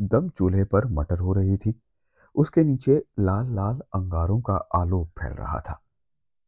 दम 0.00 0.28
चूल्हे 0.28 0.64
पर 0.64 0.86
मटर 0.86 1.18
हो 1.18 1.32
रही 1.32 1.56
थी। 1.56 1.80
उसके 2.34 2.64
नीचे 2.64 3.04
लाल 3.18 3.54
लाल 3.54 3.80
अंगारों 3.94 4.40
का 4.40 4.54
आलोक 4.54 5.08
फैल 5.08 5.32
रहा 5.32 5.60
था। 5.60 5.80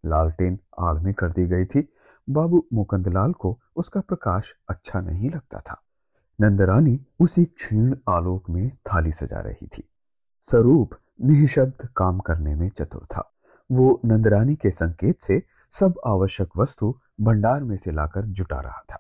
लालटेन 0.06 0.58
आड़ 0.80 0.98
में 0.98 1.14
कर 1.14 1.32
दी 1.32 1.46
गई 1.46 1.64
थी। 1.64 1.92
बाबू 2.30 2.66
मुकंदलाल 2.72 3.32
को 3.32 3.60
उसका 3.76 4.00
प्रकाश 4.00 4.54
अच्छा 4.68 5.00
नहीं 5.00 5.30
लगता 5.30 5.60
था। 5.60 5.82
नंदरानी 6.40 7.06
उसी 7.20 7.44
क्षीण 7.44 7.96
आलोक 8.08 8.50
में 8.50 8.70
थाली 8.70 9.12
सजा 9.12 9.40
रही 9.40 9.66
थी। 9.66 9.90
स्वरूप 10.42 10.90
निशब्द 11.22 11.88
काम 11.96 12.18
करने 12.18 12.54
में 12.54 12.68
चतुर 12.68 13.04
था। 13.04 13.32
वो 13.72 14.00
नंदरानी 14.04 14.54
के 14.54 14.70
संकेत 14.70 15.20
से 15.20 15.42
सब 15.70 15.94
आवश्यक 16.06 16.48
वस्तु 16.56 17.00
भंडार 17.20 17.64
में 17.64 17.76
से 17.76 17.92
लाकर 17.92 18.22
जुटा 18.22 18.60
रहा 18.60 18.82
था। 18.92 18.98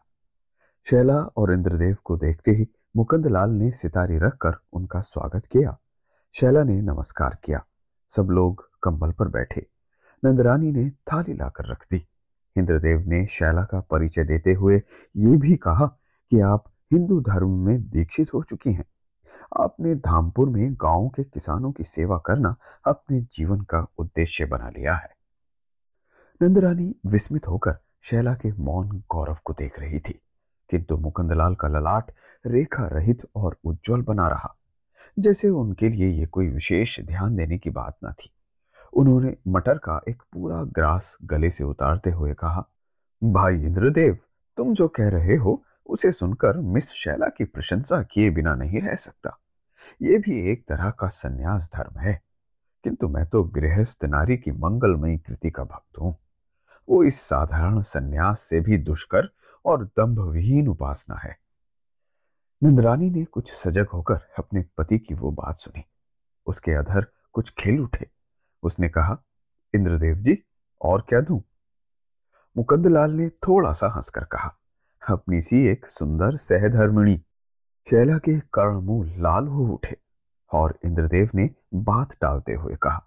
शैला 0.84 1.16
और 1.16 1.52
इंद्रदेव 1.52 1.96
को 2.04 2.16
देखते 2.16 2.50
ही 2.50 2.68
मुकंदलाल 2.96 3.50
ने 3.50 3.70
सितारी 3.72 4.18
रखकर 4.18 4.52
उनका 4.72 5.00
स्वागत 5.00 5.46
किया। 5.46 5.78
शैला 6.34 6.62
ने 6.62 6.82
नमस्कार 6.82 7.38
किया। 7.44 7.64
सब 8.08 8.22
लोग 8.22 8.70
कंबल 8.82 9.10
पर 9.10 9.28
बैठे। 9.28 9.66
नंदरानी 10.26 10.70
ने 10.72 10.88
थाली 10.90 11.34
लाकर 11.34 11.70
रख 11.70 11.84
दी। 11.90 12.04
इंद्रदेव 12.56 13.04
ने 13.08 13.24
शैला 13.26 13.62
का 13.64 13.80
परिचय 13.80 14.24
देते 14.24 14.52
हुए 14.52 14.76
ये 15.16 15.36
भी 15.36 15.56
कहा 15.56 15.86
कि 16.32 16.40
आप 16.40 16.64
हिंदू 16.92 17.20
धर्म 17.20 17.50
में 17.66 17.88
दीक्षित 17.90 18.32
हो 18.34 18.42
चुकी 18.42 18.72
हैं। 18.72 18.84
आपने 19.60 19.94
धामपुर 19.94 20.48
में 20.48 20.74
गाँव 20.74 21.08
के 21.08 21.24
किसानों 21.24 21.72
की 21.72 21.84
सेवा 21.84 22.18
करना 22.18 22.54
अपने 22.86 23.20
जीवन 23.32 23.60
का 23.60 23.86
उद्देश्य 23.98 24.44
बना 24.44 24.68
लिया 24.68 24.94
है। 24.94 25.14
नंदरानी 26.40 26.94
विस्मित 27.06 27.48
होकर 27.48 27.78
शैला 28.02 28.34
के 28.34 28.52
मौन 28.52 28.88
गौरव 29.10 29.38
को 29.44 29.52
देख 29.52 29.80
रही 29.80 29.98
थी, 29.98 30.20
किंतु 30.70 30.96
मुकंदलाल 30.96 31.54
का 31.54 31.68
ललाट 31.68 32.12
रेखा 32.44 32.86
रहित 32.86 33.26
और 33.36 33.56
उज्जवल 33.64 34.02
बना 34.02 34.28
रहा। 34.28 34.54
जैसे 35.18 35.48
उनके 35.48 35.88
लिए 35.88 36.08
ये 36.08 36.26
कोई 36.26 36.48
विशेष 36.48 37.00
ध्यान 37.00 37.36
देने 37.36 37.58
की 37.58 37.70
बात 37.70 37.96
न 38.04 38.12
थी। 38.12 38.30
उन्होंने 38.96 39.36
मटर 39.48 39.78
का 39.78 40.00
एक 40.08 40.22
पूरा 40.32 40.64
ग्रास 40.64 41.16
गले 41.24 41.50
से 41.50 41.64
उतारते 41.64 42.10
हुए 42.10 42.34
कहा, 42.34 42.68
भाई 43.24 43.54
इंद्रदेव, 43.54 44.18
तुम 44.56 44.74
जो 44.74 44.88
कह 44.88 45.08
रहे 45.08 45.36
हो, 45.36 45.64
उसे 45.86 46.12
सुनकर 46.12 46.56
मिस 46.56 46.92
शैला 46.92 47.26
की 47.26 47.44
प्रशंसा 47.44 48.02
किए 48.02 48.30
बिना 48.30 48.54
नहीं 48.54 48.80
रह 48.80 48.94
सकता। 48.94 49.38
ये 50.02 50.18
भी 50.18 50.50
एक 50.50 50.66
तरह 50.68 50.90
का 50.90 51.08
संन्यास 51.08 51.70
धर्म 51.74 51.98
है। 51.98 52.22
किंतु 52.84 53.08
मैं 53.08 53.26
तो 53.26 53.44
गृहस्थ 53.44 54.04
नारी 54.04 54.36
की 54.36 54.50
मंगलमयी 54.50 55.18
कृति 55.18 55.50
का 55.50 55.64
भक्त 55.64 55.98
हूँ। 55.98 56.16
वो 56.88 57.04
इस 57.04 57.20
साधारण 57.20 57.80
संन्यास 57.80 58.40
से 58.40 58.60
भी 58.60 58.78
दुष्कर 58.78 59.30
और 59.64 59.84
दंभ 59.84 60.18
विहीन 60.18 60.68
उपासना 60.68 61.16
है। 61.16 61.36
नंदरानी 62.64 63.10
ने 63.10 63.24
कुछ 63.24 63.52
सजग 63.52 63.86
होकर 63.86 64.18
अपने 64.38 64.64
पति 64.78 64.98
की 64.98 65.14
वो 65.14 65.30
बात 65.30 65.56
सुनी। 65.56 65.84
उसके 66.46 66.72
अधर 66.72 67.06
कुछ 67.32 67.50
खिल 67.50 67.80
उठे। 67.80 68.15
उसने 68.66 68.88
कहा, 68.88 69.18
इंद्रदेव 69.74 70.16
जी, 70.16 70.38
और 70.80 71.06
क्या 71.08 71.20
दूँ? 71.20 71.42
मुकंदलाल 72.56 73.10
ने 73.10 73.28
थोड़ा 73.28 73.72
सा 73.72 73.92
हंसकर 73.96 74.24
कहा, 74.24 74.54
अपनी 75.02 75.40
सी 75.40 75.66
एक 75.66 75.86
सुंदर 75.86 76.36
सहधर्मिणी, 76.36 77.16
शैला 77.86 78.18
के 78.18 78.38
कर्णमूल 78.40 79.08
लाल 79.18 79.46
हो 79.46 79.66
उठे। 79.66 79.96
और 80.52 80.78
इंद्रदेव 80.84 81.30
ने 81.34 81.50
बात 81.74 82.14
टालते 82.20 82.54
हुए 82.54 82.76
कहा, 82.76 83.02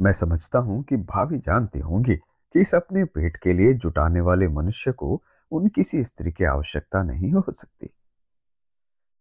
मैं 0.00 0.12
समझता 0.12 0.58
हूँ 0.58 0.82
कि 0.82 0.96
भाभी 0.96 1.38
जानती 1.38 1.78
होंगी 1.78 2.16
कि 2.16 2.60
इस 2.60 2.74
अपने 2.74 3.04
पेट 3.04 3.36
के 3.36 3.52
लिए 3.52 3.72
जुटाने 3.74 4.20
वाले 4.20 4.48
मनुष्य 4.48 4.92
को 4.92 5.22
उन 5.52 5.68
किसी 5.68 6.04
स्त्री 6.04 6.32
की 6.32 6.44
आवश्यकता 6.44 7.02
नहीं 7.02 7.32
हो 7.32 7.52
सकती। 7.52 7.90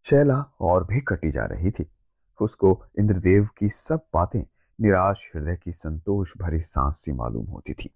शैला 0.05 0.39
और 0.61 0.83
भी 0.83 1.01
कटी 1.01 1.31
जा 1.31 1.45
रही 1.45 1.71
थी। 1.71 1.91
उसको 2.41 2.85
इंद्रदेव 2.99 3.49
की 3.57 3.69
सब 3.69 4.05
बातें 4.13 4.41
निराश 4.81 5.31
हृदय 5.35 5.55
की 5.55 5.71
संतोष 5.71 6.33
भरी 6.37 6.59
सांस 6.59 6.97
सी 6.97 7.11
मालूम 7.11 7.45
होती 7.45 7.73
थी। 7.73 7.89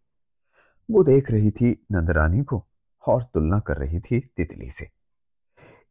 वो 0.91 1.03
देख 1.03 1.31
रही 1.31 1.51
थी 1.51 1.85
नंदरानी 1.91 2.43
को 2.43 2.67
और 3.07 3.23
तुलना 3.23 3.59
कर 3.59 3.77
रही 3.77 3.99
थी 3.99 4.19
तितली 4.19 4.69
से। 4.69 4.89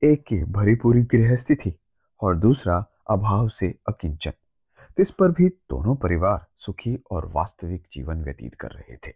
एक 0.04 0.24
की 0.26 0.44
भरी 0.44 0.74
पूरी 0.74 1.02
गृहस्थी 1.02 1.54
थी 1.54 1.80
और 2.20 2.36
दूसरा 2.36 2.84
अभाव 3.10 3.48
से 3.48 3.74
अकिंचन 3.88 4.32
इस 4.98 5.10
पर 5.10 5.28
भी 5.28 5.48
दोनों 5.48 5.96
परिवार 5.96 6.46
सुखी 6.58 6.98
और 7.10 7.26
वास्तविक 7.26 7.86
जीवन 7.92 8.24
व्यतीत 8.24 8.54
कर 8.54 8.68
रहे 8.68 8.96
थे। 8.96 9.12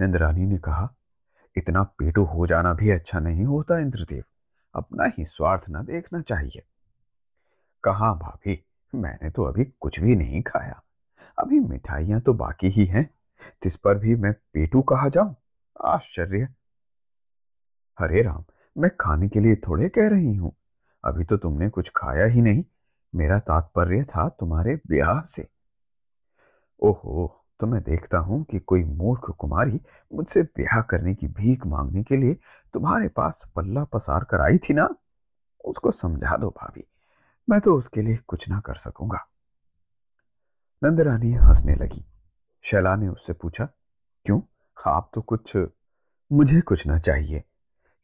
नंदरानी 0.00 0.46
ने 0.46 0.58
कहा, 0.58 0.94
इतना 1.56 1.82
पेटो 1.82 2.24
हो 2.24 2.46
जाना 2.46 2.72
भी 2.72 2.90
अच्छा 2.90 3.20
नहीं 3.20 3.44
होता, 3.44 3.78
इंद्रदेव। 3.78 4.24
अपना 4.74 5.04
ही 5.18 5.24
स्वार्थ 5.24 5.64
न 5.70 5.84
देखना 5.84 6.20
चाहिए। 6.20 6.62
कहा 7.84 8.14
भाभी? 8.14 8.64
मैंने 8.94 9.30
तो 9.30 9.44
अभी 9.44 9.64
कुछ 9.64 10.00
भी 10.00 10.16
नहीं 10.16 10.42
खाया। 10.42 10.82
अभी 11.38 11.60
मिठाइयाँ 11.60 12.20
तो 12.20 12.34
बाकी 12.34 12.68
ही 12.68 12.84
हैं, 12.84 13.10
जिस 13.64 13.76
पर 13.76 13.98
भी 13.98 14.16
मैं 14.16 14.32
पेटू 14.32 14.82
कहा 14.82 15.08
जाऊँ? 15.08 15.36
आश्चर्य। 15.84 16.48
हरे 17.98 18.22
राम, 18.22 18.44
मैं 18.78 18.90
खाने 19.00 19.28
के 19.28 19.40
लिए 19.40 19.56
थोड़े 19.56 19.88
कह 19.88 20.08
रही 20.08 20.34
हूँ। 20.34 20.56
अभी 21.04 21.24
तो 21.24 21.36
तुमने 21.36 21.68
कुछ 21.68 21.92
खाया 21.96 22.26
ही 22.26 22.40
नहीं। 22.40 22.64
मेरा 23.14 23.38
तात्पर्य 23.38 24.04
था 24.04 24.28
तुम्हारे 24.28 24.76
ब्याह 24.76 25.22
से। 25.22 25.48
ओहो 26.82 27.44
तो 27.60 27.66
मैं 27.66 27.82
देखता 27.82 28.18
हूँ 28.18 28.44
कि 28.44 28.58
कोई 28.58 28.84
मूर्ख 28.84 29.30
कुमारी 29.30 29.80
मुझसे 30.12 30.42
ब्याह 30.42 30.80
करने 30.80 31.14
की 31.14 31.28
भीख 31.28 31.66
मांगने 31.66 32.02
के 32.02 32.16
लिए 32.16 32.34
तुम्हारे 32.74 33.08
पास 33.08 33.44
पल्ला 33.56 33.84
पसार 33.84 34.24
कर 34.24 34.40
आई 34.40 34.58
थी 34.58 34.74
ना? 34.74 34.88
उसको 35.64 35.90
समझा 35.90 36.36
दो 36.36 36.48
भाभी। 36.48 36.84
मैं 37.50 37.60
तो 37.60 37.76
उसके 37.76 38.02
लिए 38.02 38.16
कुछ 38.16 38.48
ना 38.48 38.60
कर 38.60 38.74
सकूँगा। 38.74 39.26
नंदरानी 40.82 41.32
हंसने 41.32 41.74
लगी। 41.74 42.04
शैला 42.62 42.96
ने 42.96 43.08
उससे 43.08 43.32
पूछा, 43.32 43.64
क्यों? 44.24 44.40
आप 44.86 45.10
तो 45.14 45.20
कुछ, 45.20 45.56
मुझे 46.32 46.60
कुछ 46.60 46.86
ना 46.86 46.98
चाहिए। 46.98 47.40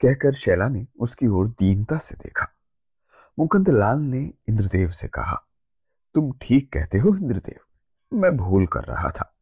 कहकर 0.00 0.34
शैला 0.34 0.68
ने 0.68 0.86
उसकी 1.00 1.26
ओर 1.26 1.48
दीनता 1.48 1.98
से 1.98 2.14
देखा। 2.14 2.48
मुकुंद 3.38 3.68
लाल 3.68 3.98
ने 3.98 4.32
इंद्रदेव 4.48 4.90
से 4.90 5.08
कहा, 5.08 5.42
तुम 6.14 6.32
ठीक 6.42 6.72
कहते 6.72 6.98
हो 6.98 7.16
इंद्रदेव। 7.16 8.16
मैं 8.16 8.36
भूल 8.36 8.66
कर 8.66 8.84
रहा 8.84 9.10
था। 9.10 9.32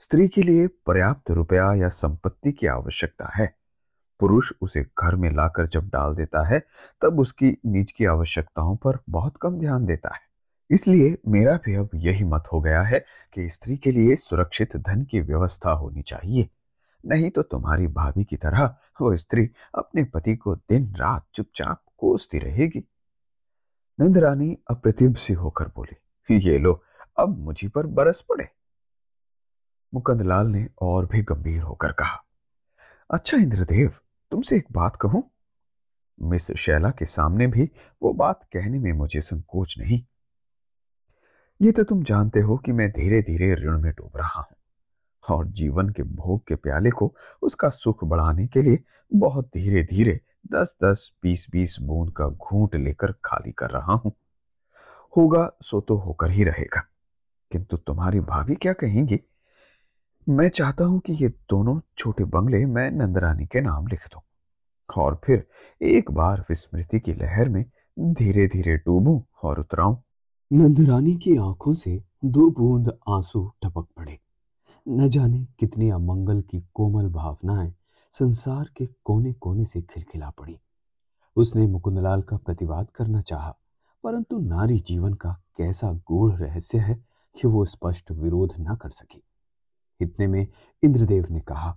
स्त्री 0.00 0.28
के 0.28 0.42
लिए 0.42 0.66
पर्याप्त 0.66 1.30
रुपया 1.30 1.72
या 1.74 1.88
संपत्ति 1.88 2.52
की 2.52 2.66
आवश्यकता 2.66 3.30
है। 3.34 3.61
पुरुष 4.22 4.52
उसे 4.60 4.82
घर 4.82 5.14
में 5.14 5.30
लाकर 5.30 5.66
जब 5.66 5.88
डाल 5.88 6.14
देता 6.14 6.46
है, 6.46 6.62
तब 7.02 7.20
उसकी 7.20 7.56
निज 7.66 7.92
की 7.92 8.04
आवश्यकताओं 8.04 8.76
पर 8.76 8.98
बहुत 9.10 9.36
कम 9.36 9.58
ध्यान 9.58 9.86
देता 9.86 10.14
है। 10.14 10.20
इसलिए 10.70 11.16
मेरा 11.28 11.56
भी 11.64 11.74
अब 11.74 11.90
यही 11.94 12.24
मत 12.24 12.44
हो 12.52 12.60
गया 12.60 12.82
है 12.82 13.04
कि 13.34 13.48
स्त्री 13.50 13.76
के 13.76 13.92
लिए 13.92 14.16
सुरक्षित 14.16 14.76
धन 14.76 15.02
की 15.02 15.20
व्यवस्था 15.20 15.70
होनी 15.70 16.02
चाहिए। 16.02 16.48
नहीं 17.06 17.30
तो 17.30 17.42
तुम्हारी 17.42 17.86
भाभी 17.86 18.24
की 18.24 18.36
तरह 18.36 18.76
वो 19.00 19.16
स्त्री 19.16 19.48
अपने 19.74 20.04
पति 20.04 20.36
को 20.36 20.54
दिन 20.56 20.94
रात 20.96 21.26
चुपचाप 21.34 21.82
कोसती 21.98 22.38
रहेगी। 22.38 22.84
नंदरानी 24.00 24.56
अप्रतिभ 24.70 25.16
सी 25.16 25.32
होकर 25.32 25.64
बोली, 25.64 26.40
ये 26.50 26.58
लो, 26.58 26.82
अब 27.18 27.38
मुझी 27.38 27.68
पर 27.68 27.86
बरस 27.86 28.24
पड़े। 28.28 28.48
मुकंदलाल 29.94 30.46
ने 30.46 30.68
और 30.82 31.06
भी 31.06 31.22
गंभीर 31.22 31.62
होकर 31.62 31.92
कहा 31.92 32.22
अच्छा 33.10 33.36
इंद्रदेव 33.36 33.92
तुमसे 34.32 34.56
एक 34.56 34.66
बात 34.72 34.96
कहूँ? 34.96 35.30
मिस 36.22 36.50
शैला 36.52 36.90
के 36.90 37.04
सामने 37.04 37.46
भी 37.46 37.70
वो 38.02 38.12
बात 38.12 38.44
कहने 38.52 38.78
में 38.78 38.92
मुझे 38.92 39.20
संकोच 39.20 39.74
नहीं। 39.78 40.04
ये 41.60 41.72
तो 41.72 41.84
तुम 41.84 42.02
जानते 42.02 42.40
हो 42.40 42.56
कि 42.56 42.72
मैं 42.72 42.90
धीरे 42.90 43.22
धीरे 43.22 43.54
ऋण 43.54 43.80
में 43.80 43.92
डूब 43.92 44.16
रहा 44.16 44.40
हूँ 44.40 44.56
और 45.36 45.46
जीवन 45.46 45.88
के 45.88 46.02
भोग 46.02 46.46
के 46.46 46.54
प्याले 46.54 46.90
को 46.90 47.14
उसका 47.42 47.68
सुख 47.68 48.04
बढ़ाने 48.04 48.46
के 48.46 48.62
लिए 48.62 48.78
बहुत 49.14 49.46
धीरे 49.46 49.82
धीरे 49.82 50.20
दस 50.52 50.76
दस 50.84 51.12
बीस 51.22 51.46
बीस 51.50 51.76
बूंद 51.82 52.10
का 52.10 52.28
घूंट 52.28 52.74
लेकर 52.74 53.12
खाली 53.12 53.52
कर 53.52 53.70
रहा 53.70 53.92
हूँ। 53.92 54.12
होगा 55.16 55.50
सो 55.62 55.80
तो 55.80 55.96
होकर 55.96 56.30
ही 56.30 56.44
रहेगा। 56.44 56.82
किंतु 57.52 57.76
तुम्हारी 57.76 58.20
भाभी 58.20 58.54
क्या 58.54 58.72
कहेंगी? 58.72 59.20
मैं 60.28 60.48
चाहता 60.48 60.84
हूँ 60.84 61.00
कि 61.00 61.12
ये 61.12 61.28
दोनों 61.28 61.80
छोटे 61.98 62.24
बंगले 62.24 62.64
मैं 62.66 62.90
नंदरानी 62.90 63.46
के 63.46 63.60
नाम 63.60 63.86
लिख 63.86 64.06
दूँ 64.06 64.20
और 64.96 65.20
फिर 65.24 65.46
एक 65.82 66.10
बार 66.10 66.40
विस्मृति 66.40 67.00
की 67.00 67.12
लहर 67.12 67.48
में 67.48 67.64
धीरे 67.98 68.46
धीरे 68.46 68.76
डूबूं 68.76 69.20
और 69.42 69.60
उतराऊं। 69.60 69.96
नंदरानी 70.52 71.14
की 71.16 71.36
आँखों 71.36 71.72
से 71.72 72.02
दो 72.24 72.50
बूंद 72.50 72.98
आँसू 73.08 73.52
टपक 73.62 73.86
पड़े। 73.96 74.18
न 74.88 75.08
जाने 75.08 75.46
कितनी 75.58 75.90
अमंगल 75.90 76.40
की 76.40 76.64
कोमल 76.74 77.08
भावनाएँ 77.08 77.74
संसार 78.12 78.70
के 78.76 78.86
कोने 79.04 79.32
कोने 79.32 79.64
से 79.64 79.82
खिलखिला 79.82 80.30
पड़ी। 80.30 80.58
उसने 81.36 81.66
मुकुंदलाल 81.66 82.22
का 82.22 82.36
प्रतिवाद 82.36 82.90
करना 82.90 83.20
चाहा, 83.20 83.56
परंतु 84.04 84.38
नारी 84.38 84.78
जीवन 84.78 85.14
का 85.14 85.42
कैसा 85.56 85.92
गूढ़ 85.92 86.32
रहस्य 86.32 86.78
है 86.78 87.04
कि 87.36 87.48
वो 87.48 87.64
स्पष्ट 87.64 88.10
विरोध 88.10 88.54
न 88.60 88.76
कर 88.76 88.90
सकी। 88.90 89.22
इतने 90.02 90.26
में 90.26 90.46
इंद्रदेव 90.82 91.26
ने 91.30 91.40
कहा, 91.40 91.76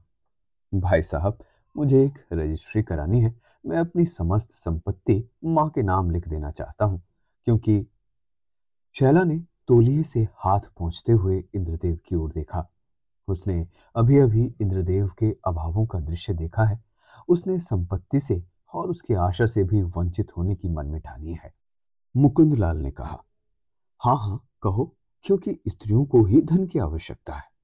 भाई 0.71 1.01
साहब, 1.01 1.37
मुझे 1.75 2.03
एक 2.05 2.19
रजिस्ट्री 2.33 2.83
करानी 2.83 3.21
है। 3.21 3.33
मैं 3.65 3.77
अपनी 3.77 4.05
समस्त 4.05 4.51
संपत्ति 4.51 5.23
माँ 5.45 5.69
के 5.69 5.83
नाम 5.83 6.11
लिख 6.11 6.27
देना 6.27 6.51
चाहता 6.51 6.85
हूँ, 6.85 7.01
क्योंकि 7.47 7.85
शैला 8.95 9.23
ने 9.23 9.37
तोलिए 9.67 10.03
से 10.03 10.27
हाथ 10.35 10.59
पहुँचते 10.79 11.11
हुए 11.11 11.43
इंद्रदेव 11.55 11.97
की 12.05 12.15
ओर 12.15 12.31
देखा। 12.31 12.67
उसने 13.27 13.67
अभी 13.95 14.17
अभी 14.17 14.45
इंद्रदेव 14.61 15.07
के 15.19 15.31
अभावों 15.47 15.85
का 15.85 15.99
दृश्य 15.99 16.33
देखा 16.33 16.63
है। 16.63 16.79
उसने 17.27 17.57
संपत्ति 17.59 18.19
से 18.19 18.41
और 18.73 18.89
उसकी 18.89 19.13
आशा 19.13 19.45
से 19.45 19.63
भी 19.63 19.81
वंचित 19.81 20.31
होने 20.37 20.55
की 20.55 20.69
मन 20.69 20.87
में 20.87 20.99
ठानी 21.01 21.37
है। 21.43 21.53
मुकुंदलाल 22.15 22.77
ने 22.77 22.91
कहा 22.91 23.23
हाँ 24.01 24.17
हाँ 24.17 24.39
कहो, 24.61 24.95
क्योंकि 25.25 25.57
स्त्रियों 25.67 26.05
को 26.05 26.23
ही 26.23 26.41
धन 26.41 26.65
की 26.67 26.79
आवश्यकता 26.79 27.33
है। 27.33 27.54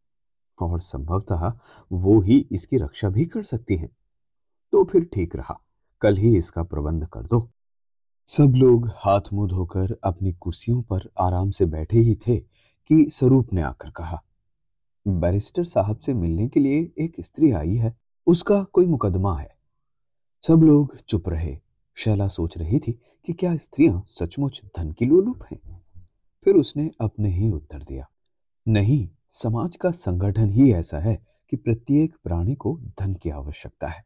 और 0.61 0.81
संभवतः 0.81 1.51
वो 1.91 2.19
ही 2.21 2.45
इसकी 2.51 2.77
रक्षा 2.77 3.09
भी 3.09 3.25
कर 3.25 3.43
सकती 3.43 3.75
हैं। 3.75 3.89
तो 4.73 4.83
फिर 4.83 5.03
ठीक 5.13 5.35
रहा, 5.35 5.59
कल 6.01 6.17
ही 6.17 6.37
इसका 6.37 6.63
प्रबंध 6.63 7.05
कर 7.05 7.23
दो। 7.23 7.49
सब 8.29 8.53
लोग 8.55 8.89
हाथ 8.95 9.21
मुँह 9.33 9.49
धोकर 9.49 9.95
अपनी 10.03 10.31
कुर्सियों 10.33 10.81
पर 10.81 11.09
आराम 11.19 11.49
से 11.51 11.65
बैठे 11.65 11.99
ही 11.99 12.15
थे 12.27 12.37
कि 12.89 13.05
स्वरूप 13.09 13.53
ने 13.53 13.61
आकर 13.61 13.89
कहा, 13.89 14.21
बैरिस्टर 15.05 15.63
साहब 15.63 15.97
से 15.97 16.13
मिलने 16.13 16.47
के 16.47 16.59
लिए 16.59 16.91
एक 16.97 17.15
स्त्री 17.19 17.51
आई 17.51 17.75
है, 17.75 17.95
उसका 18.27 18.61
कोई 18.63 18.85
मुकदमा 18.85 19.37
है? 19.39 19.49
सब 20.43 20.63
लोग 20.63 20.95
चुप 20.99 21.29
रहे, 21.29 21.57
शैला 21.97 22.27
सोच 22.27 22.57
रही 22.57 22.79
थी 22.79 22.91
कि 23.27 23.33
क्या 23.33 23.55
स्त्रियाँ 23.57 24.03
सचमुच 24.07 24.61
धन 24.77 24.91
की 24.91 25.05
लोलुप 25.05 25.43
हैं। 25.51 25.59
फिर 26.45 26.55
उसने 26.55 26.89
अपने 27.01 27.29
ही 27.29 27.49
उत्तर 27.51 27.83
दिया, 27.83 28.07
नहीं 28.67 29.07
समाज 29.33 29.75
का 29.75 29.91
संगठन 29.91 30.49
ही 30.49 30.73
ऐसा 30.73 30.99
है 30.99 31.25
कि 31.49 31.57
प्रत्येक 31.57 32.15
प्राणी 32.23 32.55
को 32.55 32.79
धन 32.99 33.13
की 33.13 33.29
आवश्यकता 33.29 33.87
है। 33.87 34.05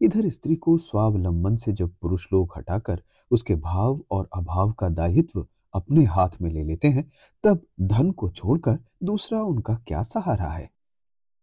इधर 0.00 0.28
स्त्री 0.28 0.54
को 0.54 0.78
स्वावलंबन 0.78 1.56
से 1.56 1.72
जब 1.72 1.94
पुरुष 2.02 2.26
लोग 2.32 2.52
हटाकर 2.56 3.02
उसके 3.30 3.54
भाव 3.54 4.04
और 4.10 4.28
अभाव 4.34 4.72
का 4.72 4.88
दायित्व 4.88 5.46
अपने 5.74 6.04
हाथ 6.04 6.28
में 6.42 6.50
ले 6.50 6.64
लेते 6.64 6.88
हैं, 6.88 7.12
तब 7.44 7.66
धन 7.80 8.10
को 8.10 8.30
छोड़कर 8.30 8.78
दूसरा 9.02 9.42
उनका 9.42 9.74
क्या 9.74 10.02
सहारा 10.02 10.48
है? 10.48 10.70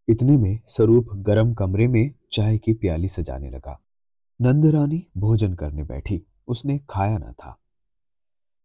इतने 0.09 0.37
में 0.37 0.59
स्वरूप 0.67 1.07
गरम 1.13 1.53
कमरे 1.53 1.87
में 1.87 2.11
चाय 2.31 2.57
की 2.57 2.73
प्याली 2.73 3.07
सजाने 3.07 3.49
लगा। 3.49 3.81
नंदरानी 4.41 5.07
भोजन 5.17 5.53
करने 5.53 5.83
बैठी, 5.83 6.23
उसने 6.47 6.79
खाया 6.89 7.17
न 7.17 7.31
था। 7.31 7.59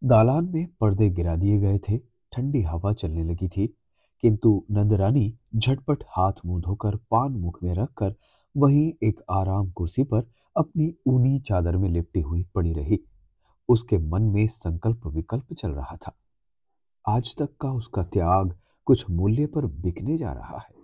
दालान 0.05 0.45
में 0.45 0.69
पर्दे 0.81 1.11
गिरा 1.11 1.37
दिए 1.37 1.59
गए 1.59 1.79
थे, 1.79 1.99
ठंडी 2.33 2.63
हवा 2.63 2.93
चलने 2.93 3.25
लगी 3.25 3.49
थी 3.49 3.77
किंतु 4.23 4.65
नंदरानी 4.71 5.35
झटपट 5.57 6.05
हाथ 6.09 6.33
मुँह 6.47 6.61
धोकर 6.61 6.97
पान 6.97 7.33
मुख 7.33 7.63
में 7.63 7.75
रखकर 7.75 8.15
वहीं 8.57 8.93
एक 9.03 9.21
आराम 9.31 9.71
कुर्सी 9.71 10.03
पर 10.03 10.23
अपनी 10.57 10.95
ऊनी 11.07 11.41
चादर 11.41 11.77
में 11.77 11.89
लिपटी 11.89 12.21
हुई 12.21 12.47
पड़ी 12.55 12.73
रही। 12.73 13.01
उसके 13.69 13.99
मन 13.99 14.23
में 14.23 14.47
संकल्प 14.47 15.07
विकल्प 15.07 15.53
चल 15.55 15.71
रहा 15.71 15.97
था। 15.97 16.13
आज 17.09 17.37
तक 17.37 17.49
का 17.61 17.73
उसका 17.73 18.03
त्याग 18.03 18.59
कुछ 18.85 19.11
मूल्य 19.11 19.47
पर 19.47 19.67
बिकने 19.67 20.17
जा 20.17 20.33
रहा 20.33 20.59
है। 20.59 20.75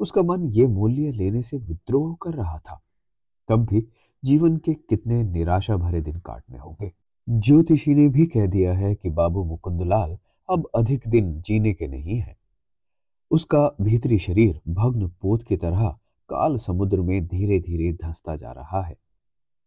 उसका 0.00 0.22
मन 0.22 0.44
ये 0.44 0.66
मूल्य 0.66 1.12
लेने 1.12 1.42
से 1.42 1.56
विद्रोह 1.58 2.16
कर 2.22 2.34
रहा 2.34 2.58
था। 2.58 2.80
तब 3.48 3.66
भी 3.66 3.86
जीवन 4.24 4.56
के 4.56 4.74
कितने 4.74 5.22
निराशा 5.22 5.76
भरे 5.76 6.00
दिन 6.00 6.16
काटने 6.16 6.58
होंगे। 6.58 6.92
ज्योतिषी 7.30 7.94
ने 7.94 8.08
भी 8.08 8.26
कह 8.26 8.46
दिया 8.46 8.74
है 8.74 8.94
कि 8.94 9.10
बाबू 9.10 9.44
मुकुंदलाल 9.44 10.18
अब 10.50 10.68
अधिक 10.74 11.08
दिन 11.08 11.40
जीने 11.40 11.74
के 11.74 11.88
नहीं 11.88 12.18
है। 12.18 12.41
उसका 13.32 13.76
भीतरी 13.80 14.18
शरीर 14.18 14.60
भग्न 14.68 15.08
पोत 15.08 15.42
की 15.42 15.56
तरह 15.56 15.98
काल 16.28 16.56
समुद्र 16.56 17.00
में 17.00 17.26
धीरे 17.26 17.60
धीरे 17.60 17.92
धंसता 17.92 18.36
जा 18.36 18.52
रहा 18.52 18.82
है। 18.82 18.96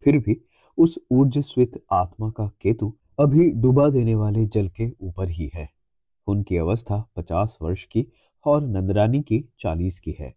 फिर 0.03 0.17
भी 0.17 0.41
उस 0.77 0.99
ऊर्जस्वित 1.11 1.83
आत्मा 1.91 2.29
का 2.29 2.47
केतु 2.47 2.93
अभी 3.19 3.49
डुबा 3.49 3.89
देने 3.89 4.15
वाले 4.15 4.45
जल 4.45 4.67
के 4.67 4.91
ऊपर 5.01 5.29
ही 5.29 5.51
है। 5.53 5.69
उनकी 6.27 6.57
अवस्था 6.57 7.09
पचास 7.15 7.57
वर्ष 7.61 7.85
की 7.85 8.07
और 8.45 8.67
नंदरानी 8.67 9.21
की 9.21 9.45
चालीस 9.59 9.99
की 9.99 10.15
है। 10.19 10.35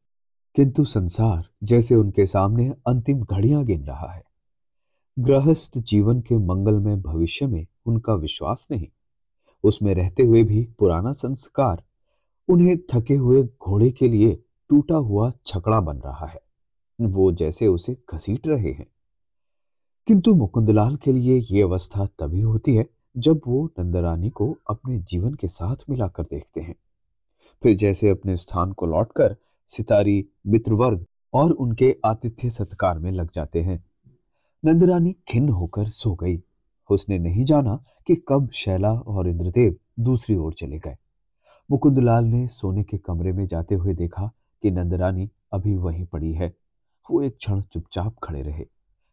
किंतु 0.54 0.84
संसार 0.84 1.48
जैसे 1.62 1.94
उनके 1.94 2.26
सामने 2.26 2.68
अंतिम 2.86 3.22
घड़ियाँ 3.22 3.64
गिन 3.64 3.84
रहा 3.84 4.12
है। 4.12 4.24
गृहस्थ 5.18 5.78
जीवन 5.78 6.20
के 6.20 6.38
मंगलमय 6.38 6.96
भविष्य 6.96 7.46
में 7.46 7.66
उनका 7.86 8.14
विश्वास 8.14 8.68
नहीं। 8.70 8.88
उसमें 9.64 9.94
रहते 9.94 10.22
हुए 10.22 10.42
भी 10.42 10.68
पुराना 10.78 11.12
संस्कार 11.12 11.82
उन्हें 12.48 12.78
थके 12.94 13.14
हुए 13.14 13.42
घोड़े 13.42 13.90
के 13.90 14.08
लिए 14.08 14.42
टूटा 14.68 14.94
हुआ 14.94 15.32
छकड़ा 15.46 15.80
बन 15.80 15.96
रहा 15.96 16.26
है। 16.26 16.40
वो 17.00 17.32
जैसे 17.32 17.66
उसे 17.66 17.96
घसीट 18.14 18.46
रहे 18.46 18.72
हैं। 18.72 18.86
किंतु 20.06 20.34
मुकुंदलाल 20.34 20.96
के 20.96 21.12
लिए 21.12 21.38
ये 21.50 21.62
अवस्था 21.62 22.06
तभी 22.06 22.40
होती 22.40 22.74
है 22.74 22.86
जब 23.16 23.40
वो 23.46 23.70
नंदरानी 23.78 24.30
को 24.30 24.56
अपने 24.70 24.98
जीवन 24.98 25.34
के 25.34 25.48
साथ 25.48 25.76
मिलाकर 25.90 26.22
देखते 26.22 26.60
हैं। 26.60 26.74
फिर 27.62 27.76
जैसे 27.76 28.08
अपने 28.08 28.36
स्थान 28.36 28.72
को 28.72 28.86
लौटकर 28.86 29.36
सितारी, 29.66 30.28
मित्रवर्ग 30.46 31.06
और 31.34 31.50
उनके 31.50 31.96
आतिथ्य 32.04 32.50
सत्कार 32.50 32.98
में 32.98 33.12
लग 33.12 33.30
जाते 33.34 33.62
हैं। 33.62 33.84
नंदरानी 34.64 35.16
खिन्न 35.28 35.48
होकर 35.48 35.86
सो 35.86 36.14
गई। 36.14 36.42
उसने 36.90 37.18
नहीं 37.18 37.44
जाना 37.44 37.84
कि 38.06 38.16
कब 38.28 38.50
शैला 38.50 38.92
और 38.92 39.28
इंद्रदेव 39.28 39.76
दूसरी 40.00 40.36
ओर 40.36 40.52
चले 40.52 40.78
गए। 40.78 40.96
मुकुंदलाल 41.70 42.24
ने 42.24 42.46
सोने 42.48 42.82
के 42.82 42.98
कमरे 42.98 43.32
में 43.32 43.46
जाते 43.46 43.74
हुए 43.74 43.94
देखा 43.94 44.30
कि 44.62 44.70
नंदरानी 44.70 45.28
अभी 45.52 45.74
वहीं 45.76 46.04
पड़ी 46.04 46.32
है। 46.32 46.52
वो 47.06 47.20
एक 47.22 47.36
क्षण 47.36 47.60
चुपचाप 47.62 48.14
खड़े 48.22 48.42
रहे, 48.42 48.64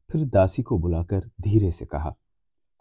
फिर 0.10 0.26
दासी 0.26 0.62
को 0.62 0.78
बुलाकर 0.78 1.30
धीरे 1.42 1.72
से 1.72 1.86
कहा, 1.86 2.16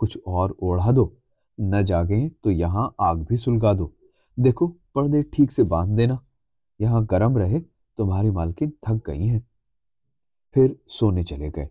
कुछ 0.00 0.18
और 0.26 0.56
ओढ़ा 0.62 0.92
दो। 0.92 1.12
न 1.58 1.82
जागे 1.84 2.28
तो 2.44 2.50
यहाँ 2.50 2.94
आग 3.00 3.24
भी 3.24 3.36
सुलगा 3.36 3.72
दो। 3.74 3.92
देखो, 4.38 4.66
पर्दे 4.94 5.22
ठीक 5.24 5.50
से 5.50 5.62
बाँध 5.64 5.96
देना। 5.96 6.18
यहाँ 6.80 7.04
गर्म 7.04 7.38
रहे, 7.38 7.60
तुम्हारी 7.60 8.30
मालकिन 8.30 8.72
थक 8.88 9.02
गई 9.06 9.26
हैं। 9.26 9.44
फिर 10.56 10.76
सोने 10.88 11.22
चले 11.22 11.50
गए। 11.50 11.68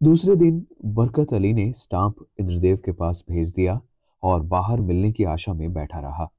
दूसरे 0.00 0.36
दिन 0.36 0.66
बरकत 0.86 1.32
अली 1.34 1.52
ने 1.52 1.72
स्टाम्प 1.72 2.26
इंद्रदेव 2.40 2.76
के 2.76 2.92
पास 2.92 3.24
भेज 3.30 3.52
दिया 3.52 3.80
और 4.22 4.42
बाहर 4.42 4.80
मिलने 4.80 5.12
की 5.12 5.24
आशा 5.26 5.52
में 5.52 5.72
बैठा 5.72 6.00
रहा। 6.00 6.30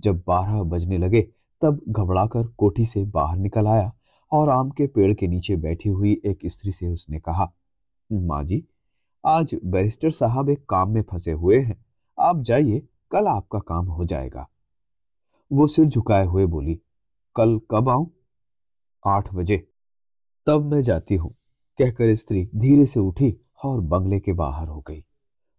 जब 0.00 0.22
बारह 0.26 0.62
बजने 0.62 0.98
लगे, 0.98 1.22
तब 1.62 1.80
घबराकर 1.88 2.46
कोठी 2.46 2.84
से 2.84 3.04
बाहर 3.04 3.36
निकल 3.36 3.66
आया 3.66 3.92
और 4.32 4.48
आम 4.48 4.70
के 4.70 4.86
पेड़ 4.86 5.14
के 5.14 5.28
नीचे 5.28 5.56
बैठी 5.56 5.88
हुई 5.88 6.20
एक 6.24 6.38
स्त्री 6.46 6.72
से 6.72 6.88
उसने 6.88 7.20
कहा, 7.20 7.52
माँ 8.12 8.44
जी, 8.44 8.64
आज 9.26 9.56
बैरिस्टर 9.64 10.10
साहब 10.10 10.50
एक 10.50 10.66
काम 10.68 10.90
में 10.90 11.02
फंसे 11.02 11.32
हुए 11.32 11.58
हैं। 11.58 11.84
आप 12.18 12.40
जाइए, 12.40 12.82
कल 13.10 13.26
आपका 13.26 13.58
काम 13.58 13.86
हो 13.86 14.04
जाएगा। 14.04 14.48
वो 15.52 15.66
सिर 15.66 15.84
झुकाए 15.84 16.26
हुए 16.26 16.46
बोली, 16.46 16.80
कल 17.36 17.60
कब 17.70 17.88
आऊँ? 17.88 18.10
आठ 19.06 19.34
बजे। 19.34 19.68
तब 20.46 20.72
मैं 20.72 20.80
जाती 20.80 21.14
हूँ, 21.14 21.34
कहकर 21.78 22.14
स्त्री 22.14 22.48
धीरे 22.56 22.86
से 22.86 23.00
उठी 23.00 23.36
और 23.64 23.80
बंगले 23.80 24.20
के 24.20 24.32
बाहर 24.32 24.68
हो 24.68 24.80
गई। 24.80 25.04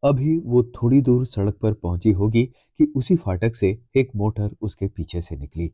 अभी 0.04 0.38
वो 0.38 0.64
थोड़ी 0.64 1.02
दूर 1.02 1.26
सड़क 1.26 1.58
पर 1.58 1.74
पहुँची 1.74 2.12
होगी 2.12 2.46
कि 2.46 2.94
उसी 2.96 3.16
फाटक 3.16 3.56
से 3.56 3.80
एक 3.96 4.10
मोटर 4.16 4.56
उसके 4.62 4.88
पीछे 4.88 5.22
से 5.22 5.36
निकली। 5.36 5.74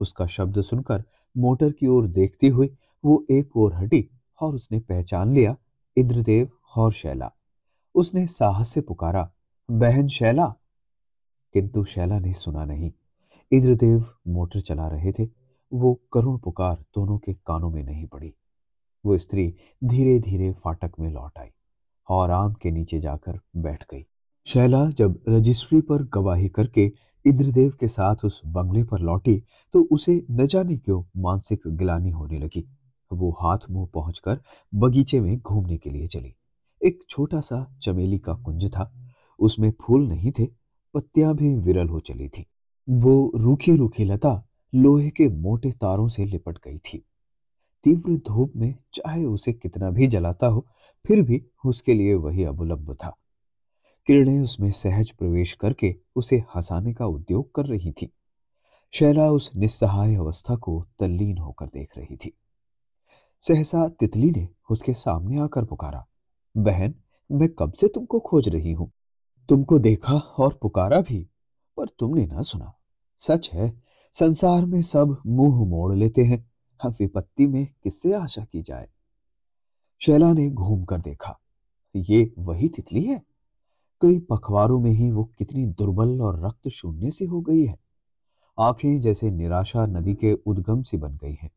उसका 0.00 0.26
शब्द 0.26 0.60
सुनकर 0.60 1.04
मोटर 1.36 1.72
की 1.72 1.86
ओर 1.86 2.06
देखती 2.06 2.48
हुई 2.48 2.76
वो 3.04 3.26
एक 3.30 3.56
ओर 3.56 3.74
हटी 3.74 4.10
और 4.40 4.54
उसने 4.54 4.78
पहचान 4.80 5.34
लिया 5.34 5.56
इंद्रदेव 5.96 6.50
और 6.76 6.92
शैला। 6.92 7.32
उसने 7.94 8.26
साहस 8.26 8.68
से 8.68 8.80
पुकारा, 8.80 9.32
बहन 9.70 10.08
शैला? 10.08 10.54
किंतु 11.52 11.84
शैला 11.84 12.18
ने 12.18 12.32
सुना 12.32 12.64
नहीं। 12.64 12.92
इंद्रदेव 13.52 14.04
मोटर 14.28 14.60
चला 14.60 14.88
रहे 14.88 15.12
थे। 15.12 15.28
वो 15.72 16.00
करुण 16.12 16.38
पुकार 16.38 16.76
दोनों 16.80 17.18
के 17.18 17.34
कानों 17.34 17.70
में 17.70 17.82
नहीं 17.82 18.06
पड़ी। 18.06 18.34
वो 19.06 19.18
स्त्री 19.18 19.54
धीरे 19.84 20.18
धीरे 20.18 20.52
फाटक 20.52 20.92
में 21.00 21.10
लौट 21.10 21.38
आई। 21.38 21.48
और 22.08 22.30
आम 22.30 22.52
के 22.52 22.70
नीचे 22.70 22.98
जाकर 22.98 23.38
बैठ 23.56 23.84
गई। 23.90 24.04
शैला 24.46 24.84
जब 24.90 25.18
रजिस्ट्री 25.28 25.80
पर 25.80 26.02
गवाही 26.04 26.48
करके 26.48 26.92
इंद्रदेव 27.24 27.72
के 27.80 27.88
साथ 27.88 28.24
उस 28.24 28.40
बंगले 28.46 28.82
पर 28.84 29.00
लौटी 29.00 29.42
तो 29.74 29.82
उसे 29.92 30.26
न 30.30 30.46
जाने 30.46 30.76
क्यों 30.76 31.02
मानसिक 31.16 31.62
गिलानी 31.68 32.10
होने 32.10 32.38
लगी। 32.38 32.64
वो 33.10 33.30
हाथ 33.40 33.58
मुँह 33.70 33.88
पहुंचकर 33.94 34.40
बगीचे 34.74 35.20
में 35.20 35.38
घूमने 35.38 35.76
के 35.76 35.90
लिए 35.90 36.06
चली। 36.06 36.34
एक 36.82 36.98
छोटा 37.10 37.40
सा 37.40 37.64
चमेली 37.82 38.18
का 38.18 38.34
कुंज 38.34 38.70
था। 38.70 38.90
उसमें 39.38 39.72
फूल 39.82 40.08
नहीं 40.08 40.32
थे, 40.32 40.46
पत्तियाँ 40.94 41.34
भी 41.34 41.54
विरल 41.54 41.88
हो 41.88 42.00
चली 42.00 42.28
थी। 42.28 42.46
वो 42.88 43.32
रूखी 43.36 43.76
रूखी 43.76 44.04
लता 44.04 44.42
लोहे 44.74 45.10
के 45.10 45.28
मोटे 45.28 45.70
तारों 45.72 46.08
से 46.08 46.24
लिपट 46.24 46.58
गई 46.64 46.78
थी। 46.78 47.04
तीव्र 47.86 48.10
धूप 48.10 48.52
में 48.56 48.74
चाहे 48.94 49.24
उसे 49.24 49.52
कितना 49.52 49.90
भी 49.90 50.06
जलाता 50.06 50.46
हो, 50.46 50.66
फिर 51.06 51.22
भी 51.22 51.46
उसके 51.66 51.94
लिए 51.94 52.14
वही 52.14 52.44
अबुलंब 52.44 52.94
था। 52.94 53.16
किरणें 54.06 54.40
उसमें 54.40 54.70
सहज 54.70 55.10
प्रवेश 55.10 55.52
करके 55.52 55.96
उसे 56.16 56.36
हंसाने 56.36 56.94
का 56.94 57.06
उद्योग 57.06 57.54
कर 57.54 57.66
रही 57.66 57.92
थी। 57.92 58.12
शैला 58.92 59.30
उस 59.30 59.50
निस्सहाय 59.56 60.14
अवस्था 60.14 60.56
को 60.56 60.86
तल्लीन 60.98 61.38
होकर 61.38 61.66
देख 61.66 61.98
रही 61.98 62.16
थी। 62.16 62.36
सहसा 63.40 63.88
तितली 63.88 64.30
ने 64.30 64.48
उसके 64.70 64.94
सामने 64.94 65.40
आकर 65.40 65.64
पुकारा, 65.64 66.06
बहन, 66.56 66.94
मैं 67.32 67.48
कब 67.48 67.72
से 67.72 67.88
तुमको 67.88 68.20
खोज 68.20 68.48
रही 68.48 68.72
हूँ? 68.72 68.92
तुमको 69.48 69.78
देखा 69.78 70.14
और 70.14 70.58
पुकारा 70.62 71.00
भी, 71.00 71.28
पर 71.76 71.86
तुमने 71.98 72.26
ना 72.26 72.42
सुना। 72.42 72.74
सच 73.20 73.50
है, 73.52 73.82
संसार 74.12 74.64
में 74.64 74.80
सब 74.80 75.22
मुँह 75.26 75.68
मोड़ 75.68 75.94
लेते 75.94 76.24
हैं। 76.24 76.50
हम 76.82 76.90
विपत्ति 76.90 77.46
में 77.46 77.68
किससे 77.82 78.12
आशा 78.12 78.44
की 78.44 78.62
जाए? 78.62 78.88
शैला 80.02 80.32
ने 80.32 80.50
घूम 80.50 80.84
कर 80.84 81.00
देखा। 81.00 81.38
ये 81.96 82.34
वही 82.38 82.68
तितली 82.68 83.02
है? 83.02 83.22
कई 84.00 84.18
पखवारों 84.18 84.80
में 84.80 84.90
ही 84.90 85.10
वो 85.10 85.24
कितनी 85.24 85.66
दुर्बल 85.66 86.20
और 86.20 86.46
रक्त 86.46 86.68
शून्य 86.68 87.10
सी 87.10 87.24
हो 87.24 87.40
गई 87.40 87.64
है। 87.64 87.78
आँखें 88.60 89.00
जैसे 89.00 89.30
निराशा 89.30 89.86
नदी 89.86 90.14
के 90.14 90.32
उद्गम 90.32 90.82
से 90.82 90.96
बन 90.96 91.16
गई 91.16 91.38
हैं। 91.42 91.50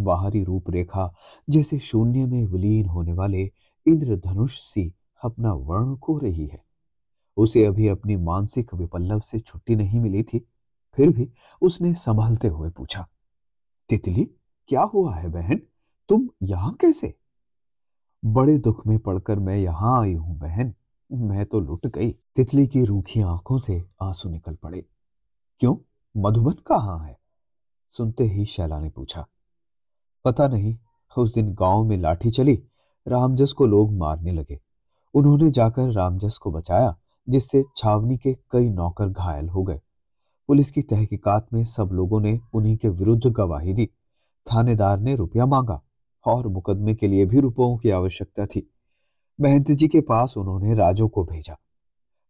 बाहरी 0.00 0.44
रूपरेखा 0.44 1.14
जैसे 1.50 1.78
शून्य 1.78 2.26
में 2.26 2.44
विलीन 2.44 2.86
होने 2.86 3.12
वाले 3.12 3.50
इंद्रधनुष 3.86 4.58
सी 4.60 4.94
अपना 5.24 5.52
वर्ण 5.52 5.96
खो 5.96 6.18
रही 6.18 6.46
है। 6.46 6.64
उसे 7.36 7.64
अभी 7.64 7.88
अपनी 7.88 8.16
मानसिक 8.16 8.74
विपल्लव 8.74 9.20
से 9.20 9.40
छुट्टी 9.40 9.76
नहीं 9.76 10.00
मिली 10.00 10.22
थी, 10.22 10.46
फिर 10.94 11.10
भी 11.10 11.30
उसने 11.62 11.94
संभलते 11.94 12.48
हुए 12.48 12.70
पूछा 12.70 13.08
तितली, 13.90 14.24
क्या 14.68 14.82
हुआ 14.82 15.14
है 15.14 15.28
बहन? 15.28 15.60
तुम 16.08 16.28
यहाँ 16.42 16.72
कैसे? 16.72 17.14
बड़े 18.24 18.58
दुख 18.58 18.86
में 18.86 18.98
पड़कर 18.98 19.38
मैं 19.38 19.56
यहाँ 19.56 20.02
आई 20.02 20.14
हूँ 20.14 20.38
बहन। 20.38 20.74
मैं 21.12 21.46
तो 21.46 21.60
लुट 21.60 21.86
गई। 21.86 22.10
तितली 22.10 22.66
की 22.66 22.84
रूखी 22.84 23.20
आँखों 23.20 23.58
से 23.58 23.84
आँसू 24.02 24.28
निकल 24.28 24.54
पड़े। 24.54 24.86
क्यों? 25.58 25.76
मधुबन 26.16 26.52
कहाँ 26.52 27.06
है? 27.06 27.18
सुनते 27.92 28.24
ही 28.24 28.44
शैला 28.44 28.80
ने 28.80 28.90
पूछा। 28.90 29.26
पता 30.24 30.48
नहीं, 30.48 30.78
उस 31.18 31.34
दिन 31.34 31.54
गाँव 31.54 31.84
में 31.84 31.96
लाठी 31.96 32.30
चली, 32.30 32.62
रामजस 33.08 33.52
को 33.52 33.66
लोग 33.66 33.92
मारने 33.92 34.32
लगे। 34.32 34.60
उन्होंने 35.14 35.50
जाकर 35.50 35.92
रामजस 35.92 36.38
को 36.38 36.50
बचाया, 36.50 36.96
जिससे 37.28 37.64
छावनी 37.76 38.16
के 38.16 38.34
कई 38.50 38.70
नौकर 38.70 39.08
घायल 39.08 39.48
हो 39.48 39.62
गए। 39.62 39.80
पुलिस 40.50 40.70
की 40.70 40.82
तहकीकात 40.82 41.46
में 41.52 41.64
सब 41.64 41.90
लोगों 41.92 42.20
ने 42.20 42.40
उन्हीं 42.54 42.76
के 42.76 42.88
विरुद्ध 42.88 43.26
गवाही 43.26 43.74
दी। 43.74 43.86
थानेदार 44.46 44.98
ने 44.98 45.16
रुपया 45.16 45.46
मांगा 45.46 45.82
और 46.24 46.48
मुकदमे 46.48 46.94
के 46.94 47.08
लिए 47.08 47.26
भी 47.26 47.40
रुपयों 47.40 47.76
की 47.76 47.90
आवश्यकता 47.90 48.46
थी। 48.46 48.70
महंत 49.40 49.70
जी 49.70 49.88
के 49.88 50.00
पास 50.00 50.36
उन्होंने 50.36 50.74
राजो 50.74 51.08
को 51.08 51.24
भेजा। 51.24 51.58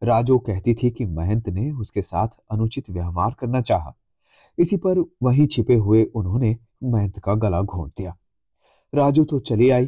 राजो 0.02 0.38
कहती 0.38 0.74
थी 0.74 0.90
कि 0.90 1.06
महंत 1.06 1.48
ने 1.48 1.70
उसके 1.70 2.02
साथ 2.02 2.28
अनुचित 2.50 2.90
व्यवहार 2.90 3.36
करना 3.38 3.60
चाहा। 3.60 3.94
इसी 4.58 4.76
पर 4.76 5.10
वहीं 5.22 5.46
छिपे 5.46 5.74
हुए 5.74 6.04
उन्होंने 6.04 6.56
महंत 6.84 7.18
का 7.18 7.34
गला 7.34 7.62
घोंट 7.62 7.92
दिया। 7.96 8.16
राजू 8.94 9.24
तो 9.24 9.38
चली 9.38 9.70
आई, 9.70 9.86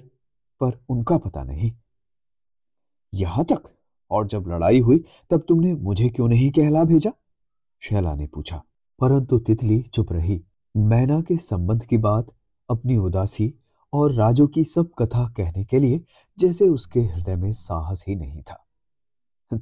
पर 0.60 0.84
उनका 0.88 1.18
पता 1.18 1.44
नहीं। 1.44 1.72
यहाँ 3.14 3.44
तक? 3.44 3.62
और 4.10 4.26
जब 4.26 4.44
लड़ाई 4.48 4.80
हुई, 4.80 5.04
तब 5.30 5.44
तुमने 5.48 5.74
मुझे 5.74 6.08
क्यों 6.08 6.28
नहीं 6.28 6.50
कहला 6.50 6.84
भेजा? 6.84 7.12
शैला 7.82 8.14
ने 8.14 8.26
पूछा, 8.26 8.62
परंतु 9.00 9.38
तितली 9.38 9.80
चुप 9.82 10.12
रही। 10.12 10.42
मैना 10.76 11.20
के 11.20 11.36
संबंध 11.36 11.84
की 11.84 11.96
बात, 11.98 12.26
अपनी 12.68 12.96
उदासी 12.96 13.54
और 13.92 14.12
राजू 14.12 14.46
की 14.46 14.64
सब 14.64 14.90
कथा 14.98 15.28
कहने 15.28 15.64
के 15.64 15.78
लिए 15.78 16.04
जैसे 16.38 16.68
उसके 16.68 17.00
हृदय 17.00 17.36
में 17.36 17.52
साहस 17.52 18.04
ही 18.08 18.14
नहीं 18.14 18.42
था। 18.42 18.64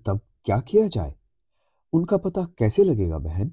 तब 0.06 0.20
क्या 0.44 0.58
किया 0.60 0.86
जाए? 0.86 1.14
उनका 1.92 2.16
पता 2.16 2.42
कैसे 2.58 2.84
लगेगा, 2.84 3.18
बहन? 3.18 3.50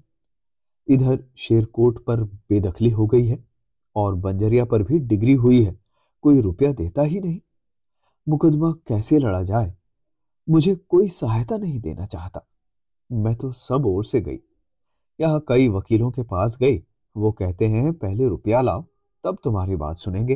इधर 0.87 1.23
शेरकोट 1.37 2.03
पर 2.05 2.23
बेदखली 2.23 2.89
हो 2.89 3.07
गई 3.07 3.25
है 3.27 3.43
और 3.95 4.15
बंजरिया 4.15 4.65
पर 4.65 4.83
भी 4.83 4.99
डिग्री 4.99 5.33
हुई 5.33 5.63
है, 5.63 5.79
कोई 6.21 6.41
रुपया 6.41 6.71
देता 6.73 7.01
ही 7.01 7.19
नहीं। 7.19 7.39
मुकदमा 8.29 8.71
कैसे 8.87 9.19
लड़ा 9.19 9.43
जाए? 9.43 9.73
मुझे 10.49 10.75
कोई 10.75 11.07
सहायता 11.07 11.57
नहीं 11.57 11.79
देना 11.79 12.05
चाहता। 12.05 12.45
मैं 13.11 13.35
तो 13.35 13.51
सब 13.51 13.85
ओर 13.85 14.05
से 14.05 14.21
गई। 14.21 14.39
यहाँ 15.19 15.45
कई 15.47 15.67
वकीलों 15.67 16.11
के 16.11 16.23
पास 16.23 16.57
गई। 16.61 16.83
वो 17.15 17.31
कहते 17.31 17.67
हैं, 17.67 17.93
पहले 17.93 18.27
रुपया 18.27 18.61
लाओ, 18.61 18.85
तब 19.23 19.37
तुम्हारी 19.43 19.75
बात 19.75 19.97
सुनेंगे। 19.97 20.35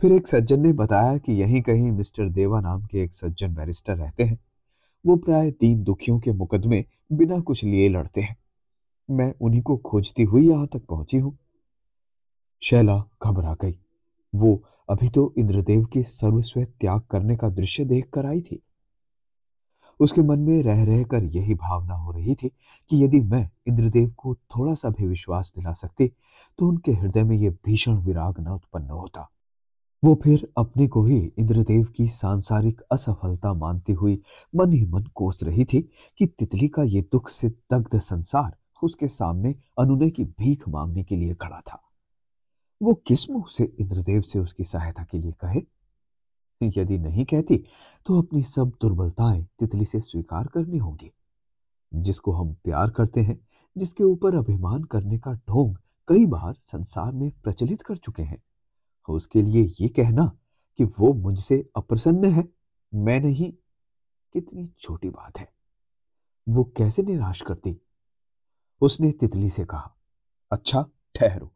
फिर 0.00 0.12
एक 0.12 0.26
सज्जन 0.26 0.60
ने 0.60 0.72
बताया 0.72 1.18
कि 1.18 1.32
यहीं 1.32 1.62
कहीं 1.62 1.90
मिस्टर 1.90 2.28
देवा 2.28 2.60
नाम 2.60 2.84
के 2.84 3.02
एक 3.02 3.14
सज्जन 3.14 3.54
बैरिस्टर 3.54 3.96
रहते 3.96 4.22
हैं। 4.22 4.38
वो 5.06 5.16
प्राय 5.16 5.50
तीन 5.50 5.82
दुखियों 5.82 6.20
के 6.20 6.32
मुकदमे 6.32 6.84
बिना 7.12 7.40
कुछ 7.40 7.64
लिए 7.64 7.88
लड़ते 7.88 8.20
हैं। 8.20 8.36
मैं 9.10 9.34
उन्हीं 9.40 9.62
को 9.62 9.76
खोजती 9.76 10.22
हुई 10.22 10.48
यहाँ 10.48 10.66
तक 10.66 10.84
पहुँची 10.84 11.18
हूँ। 11.18 11.38
शैला 12.62 13.04
घबरा 13.24 13.56
गई। 13.60 13.78
वो 14.34 14.64
अभी 14.90 15.08
तो 15.08 15.34
इंद्रदेव 15.38 15.84
के 15.84 16.02
सर्वस्व 16.02 16.64
त्याग 16.64 17.00
करने 17.00 17.36
का 17.36 17.48
दृश्य 17.48 17.84
देख 17.84 18.10
कर 18.10 18.26
आई 18.26 18.40
थी। 18.40 18.62
उसके 20.00 20.22
मन 20.22 20.38
में 20.38 20.62
रह 20.62 20.84
रहकर 20.84 21.24
यही 21.26 21.54
भावना 21.54 21.94
हो 21.94 22.12
रही 22.12 22.34
थी 22.34 22.48
कि 22.90 23.04
यदि 23.04 23.20
मैं 23.20 23.48
इंद्रदेव 23.68 24.10
को 24.10 24.34
थोड़ा 24.34 24.74
सा 24.74 24.88
भी 24.88 25.06
विश्वास 25.06 25.52
दिला 25.56 25.72
सकती 25.72 26.08
तो 26.58 26.68
उनके 26.68 26.92
हृदय 26.92 27.22
में 27.22 27.36
यह 27.36 27.50
भीषण 27.66 27.96
विराग 27.96 28.40
न 28.40 28.48
उत्पन्न 28.48 28.90
होता। 28.90 29.28
वो 30.02 30.14
फिर 30.24 30.46
अपने 30.58 30.86
को 30.88 31.04
ही 31.04 31.18
इंद्रदेव 31.38 31.84
की 31.96 32.08
सांसारिक 32.08 32.80
असफलता 32.92 33.52
मानती 33.54 33.92
हुई 33.92 34.20
मन 34.54 34.72
ही 34.72 34.84
मन 34.86 35.04
कोस 35.14 35.42
रही 35.44 35.64
थी 35.64 35.80
कि 36.18 36.26
तितली 36.28 36.68
का 36.68 36.82
ये 36.82 37.00
दुख 37.02 37.30
से 37.30 37.48
दग्ध 37.48 37.98
संसार 37.98 38.56
उसके 38.82 39.08
सामने 39.08 39.54
अनुनय 39.78 40.10
की 40.10 40.24
भीख 40.24 40.68
मांगने 40.68 41.02
के 41.04 41.16
लिए 41.16 41.34
खड़ा 41.34 41.60
था। 41.60 41.80
वो 42.80 42.94
किस 43.06 43.30
मुँह 43.30 43.44
से 43.48 43.64
इंद्रदेव 43.80 44.22
से 44.22 44.38
उसकी 44.38 44.64
सहायता 44.64 45.04
के 45.04 45.18
लिए 45.18 45.32
कहे? 45.32 45.60
यदि 46.60 46.98
नहीं 46.98 47.24
कहती 47.24 47.56
तो 48.06 48.18
अपनी 48.18 48.42
सब 48.42 48.72
दुर्बलताएँ 48.80 49.46
तितली 49.58 49.84
से 49.84 50.00
स्वीकार 50.00 50.46
करनी 50.46 50.78
होगी। 50.78 51.10
जिसको 51.92 52.32
हम 52.32 52.52
प्यार 52.54 52.90
करते 52.90 53.20
हैं, 53.20 53.38
जिसके 53.76 54.04
ऊपर 54.04 54.34
अभिमान 54.34 54.82
करने 54.84 55.18
का 55.18 55.32
ढोंग 55.32 55.76
कई 56.08 56.26
बार 56.26 56.54
संसार 56.62 57.12
में 57.12 57.30
प्रचलित 57.44 57.82
कर 57.82 57.96
चुके 57.96 58.22
हैं, 58.22 58.42
उसके 59.08 59.42
लिए 59.42 59.62
ये 59.80 59.88
कहना 59.88 60.30
कि 60.78 60.84
वो 60.84 61.12
मुझसे 61.14 61.64
अप्रसन्न 61.76 62.30
है, 62.30 62.48
मैं 62.92 63.20
नहीं, 63.20 63.52
कितनी 64.34 64.66
छोटी 64.78 65.10
बात 65.10 65.38
है। 65.38 65.48
वो 66.46 66.64
कैसे 66.76 67.02
निराश 67.02 67.40
करती? 67.42 67.76
उसने 68.80 69.10
तितली 69.12 69.48
से 69.48 69.64
कहा 69.64 69.94
अच्छा 70.52 70.82
ठहरो, 71.14 71.52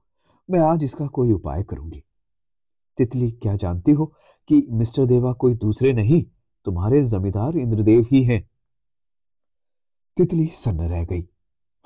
मैं 0.48 0.60
आज 0.60 0.84
इसका 0.84 1.06
कोई 1.06 1.32
उपाय 1.32 1.62
करूँगी। 1.62 2.02
तितली, 2.98 3.30
क्या 3.32 3.54
जानती 3.56 3.92
हो 3.92 4.12
कि 4.48 4.66
मिस्टर 4.70 5.07
देवा 5.07 5.33
कोई 5.33 5.55
दूसरे 5.55 5.92
नहीं, 5.92 6.24
तुम्हारे 6.64 7.05
जमींदार 7.05 7.57
इंद्रदेव 7.57 8.07
ही 8.11 8.22
हैं। 8.22 8.50
तितली 10.16 10.46
सन्न 10.46 10.81
रह 10.81 11.05
गई। 11.05 11.28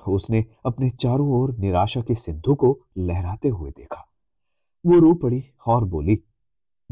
उसने 0.07 0.45
अपने 0.65 0.89
चारों 0.89 1.31
ओर 1.31 1.55
निराशा 1.55 2.01
के 2.01 2.15
सिंधु 2.15 2.55
को 2.55 2.79
लहराते 2.97 3.49
हुए 3.49 3.71
देखा। 3.71 4.07
वो 4.85 4.99
रो 4.99 5.13
पड़ी 5.13 5.49
और 5.67 5.83
बोली, 5.83 6.23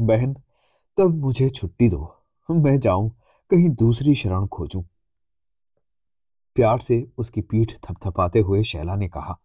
बहन, 0.00 0.36
तब 0.96 1.14
मुझे 1.14 1.50
छुट्टी 1.50 1.88
दो। 1.88 2.16
मैं 2.50 2.80
जाऊँ, 2.80 3.10
कहीं 3.50 3.68
दूसरी 3.68 4.14
शरण 4.14 4.46
खोजूं। 4.46 4.82
प्यार 6.54 6.78
से 6.78 7.10
उसकी 7.18 7.40
पीठ 7.40 7.72
थपथपाते 7.74 8.40
हुए 8.40 8.62
शैला 8.62 8.96
ने 8.96 9.08
कहा, 9.08 9.38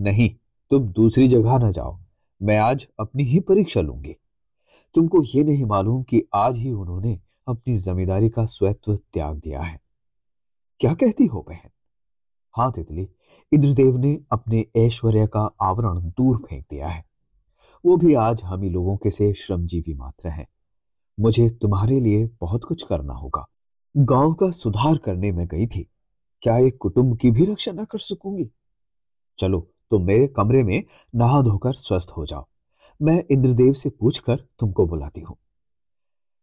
नहीं, 0.00 0.34
तुम 0.70 0.88
दूसरी 0.88 1.28
जगह 1.28 1.58
ना 1.58 1.70
जाओ। 1.70 1.98
मैं 2.42 2.58
आज 2.58 2.88
अपनी 3.00 3.24
ही 3.24 3.40
परीक्षा 3.40 3.80
लूँगी। 3.80 4.16
तुमको 4.94 5.22
ये 5.22 5.44
नहीं 5.44 5.64
मालूम 5.64 6.02
कि 6.02 6.22
आज 6.34 6.56
ही 6.56 6.72
उन्होंने 6.72 7.20
अपनी 7.48 7.74
जमींदारी 7.74 8.28
का 8.28 8.44
स्वत्व 8.44 8.96
त्याग 8.96 9.36
दिया 9.38 9.60
है। 9.60 9.80
क्या 10.80 10.94
कहती 10.94 11.26
हो 11.26 11.44
बहन? 11.48 11.70
हाँ 12.56 12.72
तितली, 12.72 13.08
इंद्रदेव 13.52 13.96
ने 13.96 14.20
अपने 14.32 14.66
ऐश्वर्य 14.76 15.26
का 15.26 15.50
आवरण 15.60 16.00
दूर 16.00 16.36
फेंक 16.36 16.64
दिया 16.70 16.88
है। 16.88 17.04
वो 17.86 17.96
भी 17.96 18.14
आज 18.14 18.42
हम 18.42 18.62
ही 18.62 18.70
लोगों 18.70 18.96
के 18.96 19.10
से 19.10 19.32
श्रमजीवी 19.32 19.94
मात्र 19.94 20.28
हैं। 20.28 20.46
मुझे 21.20 21.50
तुम्हारे 21.50 22.00
लिए 22.00 22.30
बहुत 22.40 22.64
कुछ 22.64 22.82
करना 22.82 23.14
होगा। 23.14 23.46
गाँव 23.96 24.34
का 24.34 24.50
सुधार 24.50 24.96
करने 24.96 25.32
में 25.32 25.46
गई 25.46 25.66
थी। 25.66 25.88
क्या 26.42 26.58
एक 26.58 26.78
कुटुंब 26.80 27.18
की 27.18 27.30
भी 27.30 27.44
रक्षा 27.44 27.72
न 27.72 27.84
कर 27.84 27.98
सकूँगी? 27.98 28.50
चलो, 29.38 29.60
तुम 29.60 29.98
तो 30.00 30.04
मेरे 30.04 30.26
कमरे 30.26 30.62
में 30.62 30.84
नहा 31.14 31.42
धोकर 31.42 31.72
स्वस्थ 31.72 32.10
हो 32.16 32.26
जाओ। 32.26 32.46
मैं 33.02 33.24
इंद्रदेव 33.30 33.72
से 33.72 33.90
पूछकर 33.90 34.36
तुमको 34.36 34.86
बुलाती 34.86 35.20
हूँ। 35.20 35.36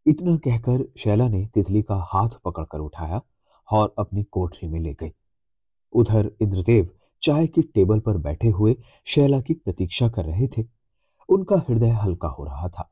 इतना 0.06 0.36
कहकर 0.38 0.86
शैला 0.98 1.28
ने 1.28 1.46
तितली 1.46 1.82
का 1.82 1.96
हाथ 1.96 2.30
पकड़कर 2.46 2.80
उठाया 2.80 3.22
और 3.72 3.94
अपनी 4.00 4.24
कोठरी 4.24 4.70
में 4.70 4.80
ले 4.80 4.94
गई। 4.94 5.12
उधर 5.94 6.32
इंद्रदेव 6.42 6.90
चाय 7.24 7.48
की 7.48 7.62
टेबल 7.62 8.00
पर 8.00 8.18
बैठे 8.18 8.50
हुए 8.50 8.76
शैला 9.06 9.42
की 9.42 9.54
प्रतीक्षा 9.54 10.10
कर 10.10 10.26
रहे 10.26 10.48
थे। 10.48 10.66
उनका 11.30 11.56
हृदय 11.56 11.90
हल्का 11.90 12.28
हो 12.28 12.44
रहा 12.44 12.70
था। 12.70 12.90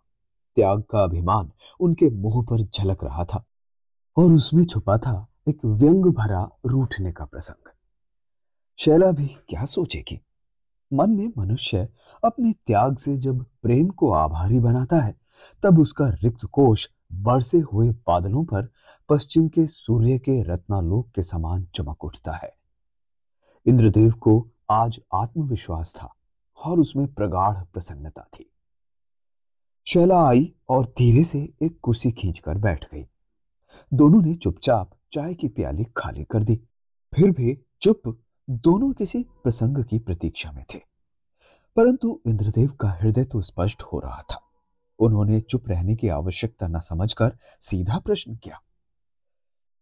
त्याग 0.55 0.81
का 0.81 1.03
अभिमान 1.03 1.51
उनके 1.79 2.09
मुँह 2.09 2.45
पर 2.45 2.61
झलक 2.61 3.03
रहा 3.03 3.25
था 3.25 3.43
और 4.17 4.33
उसमें 4.33 4.63
छुपा 4.65 4.97
था 4.97 5.27
एक 5.49 5.65
व्यंग 5.65 6.05
भरा 6.05 6.49
रूठने 6.65 7.11
का 7.11 7.25
प्रसंग। 7.25 7.69
शैला 8.77 9.11
भी 9.11 9.27
क्या 9.27 9.65
सोचेगी? 9.65 10.19
मन 10.93 11.09
में 11.09 11.31
मनुष्य 11.37 11.89
अपने 12.23 12.53
त्याग 12.67 12.97
से 12.97 13.17
जब 13.17 13.45
प्रेम 13.61 13.87
को 13.87 14.11
आभारी 14.11 14.59
बनाता 14.59 14.97
है, 14.97 15.15
तब 15.63 15.79
उसका 15.79 16.09
रिक्त 16.09 16.45
कोश 16.45 16.89
बरसे 17.13 17.59
हुए 17.59 17.89
बादलों 17.89 18.45
पर 18.45 18.69
पश्चिम 19.09 19.47
के 19.47 19.67
सूर्य 19.67 20.19
के 20.19 20.43
रत्नालोक 20.43 21.11
के 21.11 21.23
समान 21.23 21.67
चमक 21.75 22.05
उठता 22.05 22.31
है। 22.31 22.55
इंद्रदेव 23.65 24.11
को 24.11 24.47
आज 24.69 25.01
आत्मविश्वास 25.13 25.93
था 25.95 26.15
और 26.65 26.79
उसमें 26.79 27.13
प्रगाढ़ 27.13 27.63
प्रसन्नता 27.63 28.21
थी। 28.21 28.51
शैला 29.87 30.27
आई 30.27 30.53
और 30.69 30.85
धीरे 30.85 31.23
से 31.23 31.53
एक 31.61 31.79
कुर्सी 31.81 32.11
खींचकर 32.11 32.57
बैठ 32.57 32.85
गई। 32.93 33.07
दोनों 33.93 34.21
ने 34.21 34.35
चुपचाप 34.35 34.91
चाय 35.13 35.33
की 35.33 35.47
प्याली 35.47 35.83
खाली 35.97 36.23
कर 36.23 36.43
दी। 36.43 36.55
फिर 37.15 37.31
भी 37.31 37.59
चुप 37.81 38.21
दोनों 38.49 38.93
किसी 38.93 39.23
प्रसंग 39.23 39.83
की 39.83 39.99
प्रतीक्षा 39.99 40.51
में 40.51 40.65
थे। 40.73 40.79
परंतु 41.75 42.21
इंद्रदेव 42.27 42.71
का 42.71 42.89
हृदय 42.89 43.23
तो 43.23 43.41
स्पष्ट 43.41 43.83
हो 43.83 43.99
रहा 43.99 44.21
था। 44.21 44.49
उन्होंने 44.99 45.41
चुप 45.41 45.69
रहने 45.69 45.95
की 45.95 46.07
आवश्यकता 46.07 46.67
न 46.67 46.79
समझकर 46.79 47.37
सीधा 47.61 47.99
प्रश्न 47.99 48.35
किया। 48.35 48.61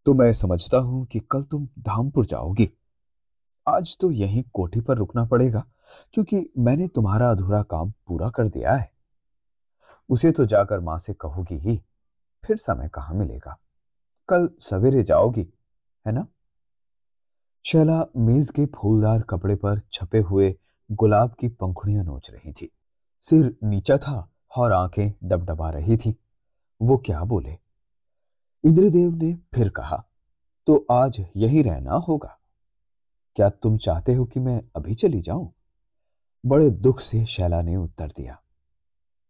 तो 0.05 0.13
मैं 0.13 0.33
समझता 0.33 0.77
हूँ 0.77 1.05
कि 1.05 1.19
कल 1.19 1.43
तुम 1.43 1.67
धामपुर 1.79 2.25
जाओगी। 2.25 2.69
आज 3.67 3.97
तो 3.99 4.11
यहीं 4.11 4.43
कोठी 4.53 4.81
पर 4.81 4.97
रुकना 4.97 5.25
पड़ेगा, 5.25 5.65
क्योंकि 6.13 6.49
मैंने 6.57 6.87
तुम्हारा 6.87 7.31
अधूरा 7.31 7.63
काम 7.63 7.91
पूरा 8.07 8.29
कर 8.29 8.47
दिया 8.47 8.75
है। 8.75 8.91
उसे 10.09 10.31
तो 10.31 10.45
जाकर 10.45 10.79
माँ 10.79 10.99
से 10.99 11.13
कहोगी 11.13 11.55
ही, 11.55 11.81
फिर 12.45 12.57
समय 12.57 12.89
कहाँ 12.89 13.15
मिलेगा? 13.15 13.57
कल 14.29 14.49
सवेरे 14.59 15.03
जाओगी, 15.03 15.53
है 16.05 16.11
ना? 16.11 16.27
शैला 17.67 18.05
मेज 18.17 18.49
के 18.49 18.65
फूलदार 18.65 19.21
कपड़े 19.21 19.55
पर 19.55 19.79
छपे 19.93 20.19
हुए 20.19 20.53
गुलाब 20.89 21.33
की 21.39 21.47
पंखुड़ियाँ 21.47 22.03
नोच 22.03 22.29
रही 22.31 22.51
थी। 22.51 22.69
सिर 23.21 23.57
नीचा 23.63 23.97
था 23.97 24.31
और 24.57 24.71
आँखें 24.71 25.11
डबडबा 25.23 25.69
रही 25.69 25.97
थी। 25.97 26.15
वो 26.81 26.97
क्या 26.97 27.23
बोले? 27.23 27.57
इंद्रदेव 28.63 29.15
ने 29.15 29.33
फिर 29.55 29.69
कहा 29.69 30.03
तो 30.67 30.85
आज 30.91 31.21
यही 31.35 31.61
रहना 31.61 31.93
होगा। 32.07 32.39
क्या 33.37 33.49
तुम 33.49 33.77
चाहते 33.77 34.13
हो 34.13 34.25
कि 34.25 34.39
मैं 34.39 34.61
अभी 34.75 34.93
चली 34.93 35.21
जाऊँ? 35.21 35.53
बड़े 36.43 36.69
दुख 36.69 36.99
से 36.99 37.25
शैला 37.25 37.61
ने 37.61 37.75
उत्तर 37.75 38.07
दिया, 38.07 38.41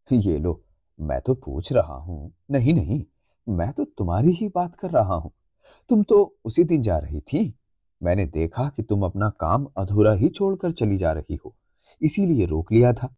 ये 0.10 0.38
लो, 0.40 0.62
मैं 1.00 1.22
तो 1.22 1.34
पूछ 1.36 1.74
रहा 1.74 1.96
हूँ। 1.96 2.34
नहीं 2.52 2.74
नहीं, 2.74 3.04
मैं 3.48 3.72
तो 3.74 3.86
तुम्हारी 3.86 4.32
ही 4.32 4.48
बात 4.48 4.76
कर 4.76 4.92
रहा 4.92 5.16
हूँ। 5.16 5.32
तुम 5.90 6.04
तो 6.04 6.36
उसी 6.46 6.64
दिन 6.64 6.82
जा 6.82 6.98
रही 6.98 7.20
थी। 7.20 7.54
मैंने 8.04 8.26
देखा 8.26 8.70
कि 8.70 8.84
तुम 8.84 9.04
अपना 9.04 9.30
काम 9.30 9.68
अधूरा 9.78 10.14
ही 10.14 10.30
छोड़कर 10.30 10.72
चली 10.72 10.98
जा 10.98 11.12
रही 11.12 11.36
हो। 11.36 11.56
इसीलिए 12.02 12.46
रोक 12.46 12.72
लिया 12.72 12.94
था। 12.94 13.16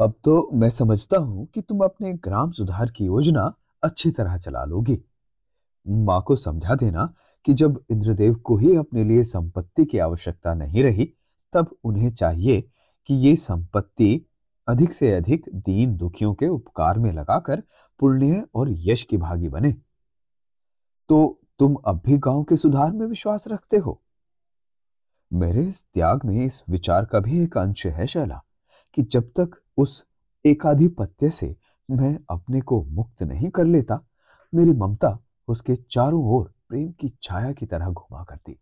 अब 0.00 0.14
तो 0.24 0.50
मैं 0.52 0.70
समझता 0.70 1.18
हूँ 1.18 1.46
कि 1.46 1.62
तुम 1.62 1.80
अपने 1.80 2.12
ग्राम 2.12 2.50
सुधार 2.50 2.90
की 2.90 3.04
योजना 3.04 3.54
अच्छी 3.82 4.10
तरह 4.10 4.38
चला 4.38 4.64
लोगी। 4.64 5.04
माँ 5.88 6.22
को 6.22 6.36
समझा 6.36 6.74
देना 6.74 7.14
कि 7.44 7.54
जब 7.54 7.84
इंद्रदेव 7.90 8.34
को 8.34 8.56
ही 8.56 8.76
अपने 8.76 9.04
लिए 9.04 9.22
संपत्ति 9.22 9.84
की 9.84 9.98
आवश्यकता 9.98 10.54
नहीं 10.54 10.82
रही, 10.82 11.14
तब 11.52 11.76
उन्हें 11.84 12.10
चाहिए 12.10 12.60
कि 13.06 13.14
ये 13.14 13.36
संपत्ति 13.36 14.26
अधिक 14.68 14.92
से 14.92 15.12
अधिक 15.12 15.44
दीन 15.54 15.96
दुखियों 15.96 16.34
के 16.34 16.48
उपकार 16.48 16.98
में 16.98 17.12
लगाकर 17.12 17.62
पुण्य 18.00 18.44
और 18.54 18.68
यश 18.70 19.02
की 19.02 19.16
भागी 19.16 19.48
बने। 19.48 19.72
तो 21.08 21.40
तुम 21.58 21.74
अब 21.74 22.02
भी 22.06 22.18
गाँव 22.18 22.44
के 22.44 22.56
सुधार 22.56 22.92
में 22.92 23.06
विश्वास 23.06 23.48
रखते 23.48 23.76
हो? 23.76 24.00
मेरे 25.34 25.62
इस 25.62 25.84
त्याग 25.94 26.24
में 26.24 26.46
इस 26.46 26.62
विचार 26.70 27.04
का 27.04 27.20
भी 27.20 27.42
एक 27.42 27.58
अंश 27.58 27.86
है 27.86 28.06
शैला, 28.06 28.42
कि 28.94 29.02
जब 29.02 29.22
तक 29.22 29.50
उस 29.76 30.04
एकाधिपत्य 30.44 31.30
से 31.30 31.56
मैं 31.90 32.18
अपने 32.30 32.60
को 32.60 32.84
मुक्त 32.84 33.22
नहीं 33.22 33.50
कर 33.50 33.64
लेता, 33.64 34.00
मेरी 34.54 34.70
ममता 34.70 35.18
उसके 35.48 35.76
चारों 35.90 36.24
ओर 36.24 36.54
प्रेम 36.68 36.92
की 36.92 37.12
छाया 37.22 37.52
की 37.52 37.66
तरह 37.66 37.90
घुमा 37.90 38.24
करती। 38.24 38.58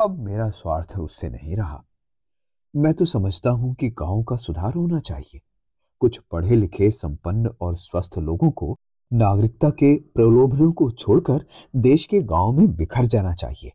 अब 0.00 0.18
मेरा 0.18 0.50
स्वार्थ 0.50 0.98
उससे 0.98 1.28
नहीं 1.28 1.56
रहा। 1.56 1.84
मैं 2.76 2.94
तो 2.94 3.04
समझता 3.04 3.50
हूँ 3.50 3.74
कि 3.74 3.88
गाँव 3.88 4.22
का 4.22 4.36
सुधार 4.36 4.74
होना 4.74 4.98
चाहिए। 4.98 5.40
कुछ 6.00 6.18
पढ़े 6.18 6.56
लिखे 6.56 6.90
संपन्न 6.90 7.50
और 7.60 7.76
स्वस्थ 7.76 8.18
लोगों 8.18 8.50
को 8.50 8.78
नागरिकता 9.12 9.70
के 9.70 9.94
प्रलोभनों 9.96 10.72
को 10.72 10.90
छोड़कर 10.90 11.44
देश 11.76 12.06
के 12.06 12.22
गाँव 12.22 12.52
में 12.52 12.74
बिखर 12.74 13.06
जाना 13.06 13.32
चाहिए। 13.32 13.72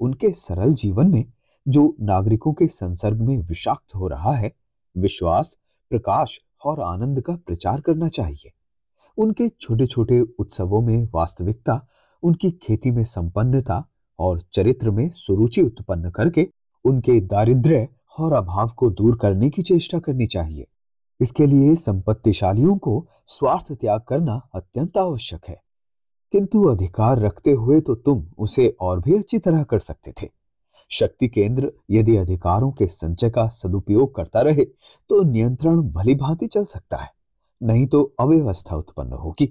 उनके 0.00 0.30
सरल 0.30 0.74
जीवन 0.74 1.10
में 1.10 1.24
जो 1.68 1.96
नागरिकों 2.00 2.52
के 2.52 2.66
संसर्ग 2.66 3.20
में 3.20 3.38
विषाक्त 3.38 3.94
हो 3.94 4.08
रहा 4.08 4.32
है, 4.32 4.52
विश्वास, 4.96 5.56
प्रकाश 5.90 6.40
और 6.64 6.80
आनंद 6.80 7.20
का 7.20 7.36
प्रचार 7.36 7.80
करना 7.80 8.08
चाहिए। 8.08 8.52
उनके 9.18 9.48
छोटे 9.48 9.86
छोटे 9.86 10.20
उत्सवों 10.20 10.80
में 10.80 11.08
वास्तविकता, 11.14 11.86
उनकी 12.22 12.50
खेती 12.50 12.90
में 12.90 13.04
संपन्नता 13.04 13.84
और 14.18 14.42
चरित्र 14.52 14.90
में 14.90 15.10
सुरुचि 15.10 15.62
उत्पन्न 15.62 16.10
करके 16.10 16.48
उनके 16.84 17.20
दारिद्र्य 17.20 17.88
और 18.18 18.32
अभाव 18.32 18.68
को 18.68 18.90
दूर 18.90 19.16
करने 19.16 19.50
की 19.50 19.62
चेष्टा 19.62 19.98
करनी 19.98 20.26
चाहिए। 20.26 20.66
इसके 21.20 21.46
लिए 21.46 21.74
संपत्तिशालियों 21.74 22.78
को 22.78 23.06
स्वार्थ 23.26 23.72
त्याग 23.72 24.00
करना 24.00 24.48
अत्यंत 24.54 24.98
आवश्यक 24.98 25.40
है। 25.48 25.62
किंतु 26.34 26.64
अधिकार 26.64 27.18
रखते 27.18 27.52
हुए 27.52 27.80
तो 27.80 27.94
तुम 27.96 28.24
उसे 28.38 28.68
और 28.80 29.00
भी 29.00 29.14
अच्छी 29.14 29.38
तरह 29.38 29.62
कर 29.62 29.78
सकते 29.80 30.12
थे। 30.12 30.28
शक्ति 30.90 31.28
केंद्र 31.28 31.70
यदि 31.90 32.16
अधिकारों 32.16 32.70
के 32.72 32.86
संचय 32.86 33.30
का 33.30 33.46
सदुपयोग 33.52 34.14
करता 34.14 34.40
रहे 34.40 34.64
तो 34.64 35.22
नियंत्रण 35.22 35.80
भली 35.92 36.14
भांति 36.14 36.46
चल 36.46 36.64
सकता 36.64 36.96
है, 36.96 37.10
नहीं 37.60 37.86
तो 37.86 38.02
अव्यवस्था 38.20 38.76
उत्पन्न 38.76 39.12
होगी। 39.14 39.46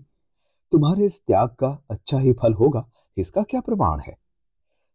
तुम्हारे 0.71 1.05
इस 1.05 1.21
त्याग 1.21 1.49
का 1.49 1.67
अच्छा 1.89 2.19
ही 2.19 2.33
फल 2.33 2.53
होगा, 2.53 2.85
इसका 3.17 3.43
क्या 3.43 3.61
प्रमाण 3.61 3.99
है? 3.99 4.17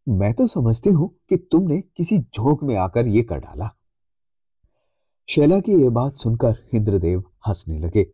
मैं 0.07 0.33
तो 0.33 0.47
समझती 0.47 0.89
हूँ 0.89 1.09
कि 1.29 1.37
तुमने 1.51 1.79
किसी 1.97 2.19
झोंक 2.19 2.63
में 2.63 2.75
आकर 2.77 3.07
यह 3.07 3.25
कर 3.29 3.39
डाला। 3.39 3.69
शैला 5.29 5.59
की 5.59 5.71
यह 5.73 5.89
बात 5.89 6.17
सुनकर 6.17 6.55
इंद्रदेव 6.73 7.23
हंसने 7.47 7.79
लगे। 7.79 8.05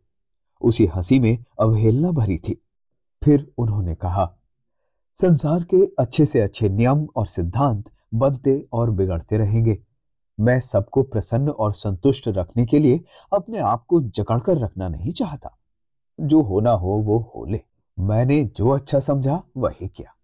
उसी 0.62 0.86
हँसी 0.86 1.18
में 1.18 1.36
अवहेलना 1.60 2.10
भरी 2.12 2.36
थी। 2.38 2.60
फिर 3.24 3.52
उन्होंने 3.58 3.94
कहा, 3.94 4.36
संसार 5.14 5.64
के 5.64 5.86
अच्छे 5.98 6.26
से 6.26 6.40
अच्छे 6.40 6.68
नियम 6.68 7.08
और 7.16 7.26
सिद्धांत 7.26 7.90
बनते 8.14 8.68
और 8.72 8.90
बिगड़ते 8.90 9.38
रहेंगे। 9.38 9.82
मैं 10.40 10.60
सबको 10.60 11.02
प्रसन्न 11.02 11.48
और 11.48 11.74
संतुष्ट 11.74 12.28
रखने 12.28 12.66
के 12.66 12.78
लिए 12.78 13.04
अपने 13.32 13.58
आप 13.58 13.84
को 13.88 14.00
जकड़कर 14.00 14.58
रखना 14.58 14.88
नहीं 14.88 15.12
चाहता। 15.12 15.58
जो 16.20 16.42
होना 16.42 16.70
हो, 16.70 16.88
वो 16.88 17.32
हो 17.36 17.44
ले। 17.44 17.60
मैंने 17.98 18.44
जो 18.44 18.68
अच्छा 18.68 19.00
समझा, 19.00 19.42
वही 19.56 19.88
किया। 19.88 20.14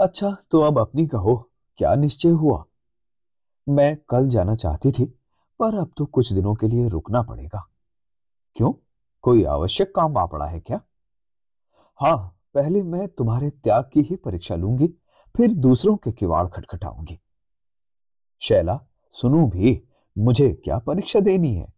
अच्छा 0.00 0.36
तो 0.50 0.60
अब 0.60 0.78
अपनी 0.78 1.06
कहो, 1.06 1.50
क्या 1.76 1.94
निश्चय 1.94 2.28
हुआ? 2.28 2.64
मैं 3.68 3.96
कल 4.08 4.28
जाना 4.28 4.54
चाहती 4.54 4.92
थी, 4.92 5.04
पर 5.58 5.74
अब 5.74 5.90
तो 5.96 6.04
कुछ 6.04 6.32
दिनों 6.32 6.54
के 6.54 6.68
लिए 6.68 6.88
रुकना 6.88 7.22
पड़ेगा। 7.22 7.68
क्यों? 8.56 8.72
कोई 9.22 9.44
आवश्यक 9.44 9.94
काम 9.94 10.16
आ 10.16 10.26
पड़ा 10.26 10.46
है 10.46 10.60
क्या? 10.60 10.80
हाँ 12.00 12.36
पहले 12.54 12.82
मैं 12.82 13.08
तुम्हारे 13.08 13.50
त्याग 13.50 13.90
की 13.92 14.02
ही 14.02 14.16
परीक्षा 14.16 14.54
लूँगी, 14.54 14.88
फिर 15.36 15.54
दूसरों 15.54 15.96
के 15.96 16.12
किवाड़ 16.12 16.48
खटखटाऊँगी। 16.48 17.20
शैला, 18.40 18.80
सुनो 19.10 19.46
भी, 19.46 19.82
मुझे 20.18 20.52
क्या 20.52 20.78
परीक्षा 20.78 21.20
देनी 21.20 21.54
है? 21.54 21.72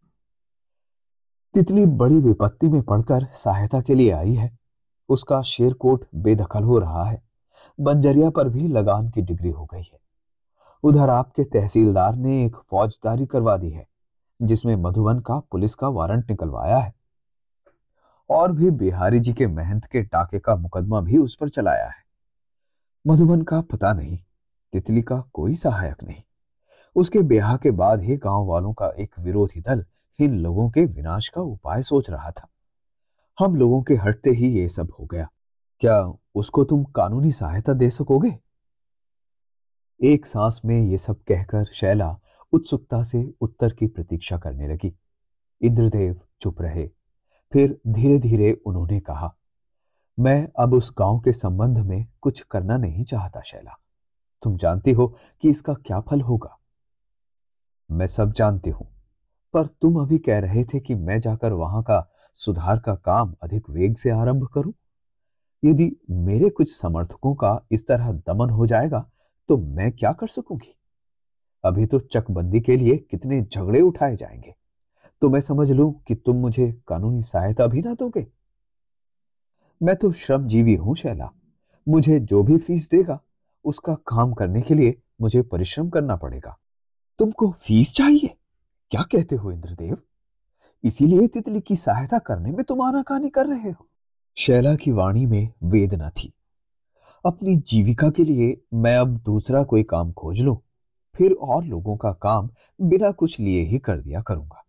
तितली 1.54 1.86
बड़ी 1.86 2.18
विपत्ति 2.18 2.68
में 2.68 2.82
पड़कर 2.82 3.24
सहायता 3.24 3.80
के 3.80 3.94
लिए 3.94 4.10
आई 4.10 4.34
है। 4.34 4.58
उसका 5.08 5.42
शेरकोट 5.42 6.06
बेदखल 6.14 6.62
हो 6.62 6.78
रहा 6.78 7.04
है। 7.04 7.22
बंजरिया 7.80 8.30
पर 8.30 8.48
भी 8.48 8.68
लगान 8.68 9.08
की 9.10 9.22
डिग्री 9.22 9.50
हो 9.50 9.64
गई 9.64 9.82
है। 9.82 9.98
उधर 10.82 11.10
आपके 11.10 11.44
तहसीलदार 11.44 12.16
ने 12.16 12.46
एक 12.46 12.56
फौजदारी 12.70 13.26
करवा 13.26 13.56
दी 13.56 13.70
है, 13.70 13.86
जिसमें 14.42 14.76
मधुबन 14.76 15.18
का 15.18 15.38
पुलिस 15.38 15.74
का 15.74 15.88
वारंट 15.88 16.30
निकलवाया 16.30 16.78
है। 16.78 16.95
और 18.30 18.52
भी 18.52 18.70
बिहारी 18.70 19.20
जी 19.20 19.32
के 19.32 19.46
महंत 19.46 19.84
के 19.84 20.02
टाके 20.02 20.38
का 20.38 20.56
मुकदमा 20.56 21.00
भी 21.00 21.18
उस 21.18 21.36
पर 21.40 21.48
चलाया 21.48 21.86
है। 21.86 22.06
मधुबन 23.06 23.42
का 23.42 23.60
पता 23.60 23.92
नहीं, 23.92 24.18
तितली 24.72 25.02
का 25.02 25.20
कोई 25.32 25.54
सहायक 25.54 26.04
नहीं। 26.04 26.22
उसके 26.96 27.18
ब्याह 27.18 27.56
के 27.56 27.70
बाद 27.70 28.02
ही 28.02 28.16
गाँव 28.16 28.46
वालों 28.46 28.72
का 28.72 28.88
एक 28.88 29.18
विरोधी 29.18 29.60
दल 29.60 29.84
इन 30.18 30.38
लोगों 30.38 30.70
के 30.70 30.84
विनाश 30.84 31.28
का 31.28 31.42
उपाय 31.42 31.82
सोच 31.82 32.10
रहा 32.10 32.30
था। 32.30 32.48
हम 33.38 33.56
लोगों 33.56 33.82
के 33.82 33.94
हटते 33.94 34.30
ही 34.30 34.58
ये 34.58 34.68
सब 34.68 34.92
हो 35.00 35.04
गया। 35.04 35.28
क्या 35.80 36.12
उसको 36.34 36.64
तुम 36.64 36.84
कानूनी 36.84 37.30
सहायता 37.30 37.72
दे 37.72 37.90
सकोगे? 37.90 38.38
एक 40.02 40.26
सांस 40.26 40.60
में 40.64 40.82
ये 40.82 40.98
सब 40.98 41.16
कहकर 41.28 41.64
शैला 41.64 42.18
उत्सुकता 42.52 43.02
से 43.02 43.34
उत्तर 43.40 43.72
की 43.72 43.86
प्रतीक्षा 43.86 44.38
करने 44.38 44.68
लगी। 44.68 44.96
इंद्रदेव 45.62 46.20
चुप 46.40 46.62
रहे। 46.62 46.90
फिर 47.52 47.78
धीरे 47.88 48.18
धीरे 48.18 48.52
उन्होंने 48.66 48.98
कहा, 49.00 49.34
मैं 50.18 50.46
अब 50.58 50.74
उस 50.74 50.92
गाँव 50.98 51.18
के 51.20 51.32
संबंध 51.32 51.78
में 51.78 52.06
कुछ 52.20 52.40
करना 52.42 52.76
नहीं 52.76 53.04
चाहता, 53.04 53.40
शैला। 53.40 53.78
तुम 54.42 54.56
जानती 54.56 54.92
हो 54.92 55.06
कि 55.42 55.50
इसका 55.50 55.74
क्या 55.76 56.00
फल 56.00 56.20
होगा? 56.20 56.56
मैं 57.90 58.06
सब 58.06 58.32
जानती 58.32 58.70
हूँ, 58.70 58.86
पर 59.54 59.66
तुम 59.82 60.00
अभी 60.00 60.18
कह 60.18 60.38
रहे 60.38 60.64
थे 60.64 60.80
कि 60.80 60.94
मैं 60.96 61.18
जाकर 61.20 61.52
वहाँ 61.52 61.82
का 61.82 62.00
सुधार 62.40 62.78
का 62.78 62.94
काम 62.96 63.34
अधिक 63.42 63.70
वेग 63.70 63.96
से 63.96 64.10
आरंभ 64.10 64.46
करूँ। 64.54 64.72
यदि 65.62 65.90
मेरे 66.10 66.50
कुछ 66.50 66.72
समर्थकों 66.72 67.34
का 67.34 67.58
इस 67.72 67.86
तरह 67.86 68.12
दमन 68.26 68.50
हो 68.50 68.66
जाएगा 68.66 69.04
तो 69.48 69.56
मैं 69.56 69.90
क्या 69.92 70.12
कर 70.12 70.28
सकूँगी? 70.28 70.74
अभी 71.64 71.86
तो 71.86 71.98
चकबंदी 72.12 72.60
के 72.60 72.76
लिए 72.76 72.96
कितने 73.00 73.40
झगड़े 73.42 73.80
उठाए 73.80 74.16
जाएँगे। 74.16 74.54
तो 75.22 75.30
मैं 75.30 75.40
समझ 75.40 75.70
लूँ 75.70 75.92
कि 76.06 76.14
तुम 76.14 76.36
मुझे 76.36 76.72
कानूनी 76.88 77.22
सहायता 77.22 77.66
भी 77.66 77.80
ना 77.80 77.94
दोगे। 77.94 78.26
मैं 79.82 79.96
तो 79.96 80.12
श्रमजीवी 80.12 80.74
हूँ, 80.74 80.94
शैला। 80.94 81.30
मुझे 81.88 82.20
जो 82.20 82.42
भी 82.42 82.58
फ़ीस 82.58 82.90
देगा, 82.90 83.20
उसका 83.64 83.94
काम 83.94 84.32
करने 84.32 84.60
के 84.60 84.74
लिए 84.74 84.94
मुझे 85.20 85.42
परिश्रम 85.42 85.88
करना 85.88 86.16
पड़ेगा। 86.16 86.56
तुमको 87.18 87.50
फ़ीस 87.50 87.94
चाहिए? 87.94 88.36
क्या 88.90 89.02
कहते 89.02 89.36
हो, 89.36 89.52
इंद्रदेव? 89.52 89.96
इसीलिए 90.84 91.28
तितली 91.28 91.60
की 91.60 91.76
सहायता 91.76 92.18
करने 92.18 92.50
में 92.50 92.64
तुम 92.64 92.82
आनाकानी 92.82 93.30
कर 93.30 93.46
रहे 93.46 93.70
हो। 93.70 93.86
शैला 94.36 94.74
की 94.76 94.90
वाणी 94.90 95.26
में 95.26 95.52
वेदना 95.62 96.10
थी। 96.10 96.32
अपनी 97.24 97.56
जीविका 97.56 98.10
के 98.10 98.24
लिए 98.24 98.60
मैं 98.74 98.96
अब 98.96 99.16
दूसरा 99.16 99.62
कोई 99.62 99.82
काम 99.82 100.12
खोज 100.12 100.40
लूँ, 100.40 100.56
फिर 101.14 101.32
और 101.32 101.64
लोगों 101.64 101.96
का 101.96 102.12
काम 102.12 102.50
बिना 102.80 103.10
कुछ 103.10 103.40
लिए 103.40 103.62
ही 103.62 103.78
कर 103.78 104.00
दिया 104.00 104.20
करूँगा। 104.20 104.65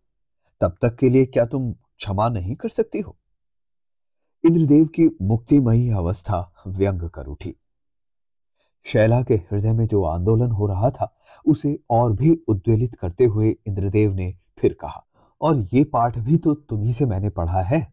तब 0.60 0.76
तक 0.82 0.96
के 0.96 1.08
लिए 1.08 1.26
क्या 1.26 1.46
तुम 1.46 1.72
क्षमा 1.72 2.28
नहीं 2.28 2.54
कर 2.54 2.68
सकती 2.68 3.00
हो? 3.00 3.16
इंद्रदेव 4.44 4.84
की 4.84 5.16
मुक्तिमयी 5.22 5.90
अवस्था 5.90 6.54
व्यंग 6.66 7.08
कर 7.08 7.26
उठी। 7.26 7.54
शैला 8.84 9.22
के 9.22 9.34
हृदय 9.34 9.72
में 9.72 9.86
जो 9.86 10.04
आंदोलन 10.04 10.50
हो 10.50 10.66
रहा 10.66 10.90
था, 10.90 11.16
उसे 11.46 11.78
और 11.90 12.12
भी 12.12 12.38
उद्वेलित 12.48 12.94
करते 12.94 13.24
हुए 13.24 13.56
इंद्रदेव 13.66 14.14
ने 14.14 14.34
फिर 14.58 14.72
कहा, 14.72 15.04
और 15.40 15.68
ये 15.72 15.84
पाठ 15.84 16.18
भी 16.18 16.36
तो 16.36 16.54
तुम्ही 16.54 16.92
से 16.92 17.06
मैंने 17.06 17.30
पढ़ा 17.30 17.62
है। 17.62 17.92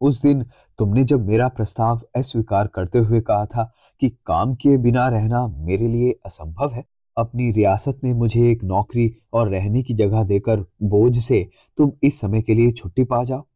उस 0.00 0.22
दिन 0.22 0.46
तुमने 0.78 1.04
जब 1.04 1.26
मेरा 1.26 1.48
प्रस्ताव 1.48 2.00
अस्वीकार 2.16 2.66
करते 2.66 2.98
हुए 2.98 3.20
कहा 3.20 3.46
था 3.46 3.72
कि 4.00 4.08
काम 4.26 4.54
किए 4.54 4.76
बिना 4.76 5.08
रहना 5.08 5.46
मेरे 5.46 5.88
लिए 5.88 6.20
असंभव 6.26 6.72
है 6.72 6.84
अपनी 7.16 7.50
रियासत 7.50 8.00
में 8.04 8.12
मुझे 8.12 8.50
एक 8.50 8.64
नौकरी 8.64 9.16
और 9.32 9.48
रहने 9.48 9.82
की 9.82 9.94
जगह 9.94 10.24
देकर 10.24 10.60
बोझ 10.82 11.18
से 11.18 11.48
तुम 11.78 11.92
इस 12.02 12.20
समय 12.20 12.42
के 12.42 12.54
लिए 12.54 12.70
छुट्टी 12.70 13.04
पा 13.04 13.24
जाओ। 13.24 13.46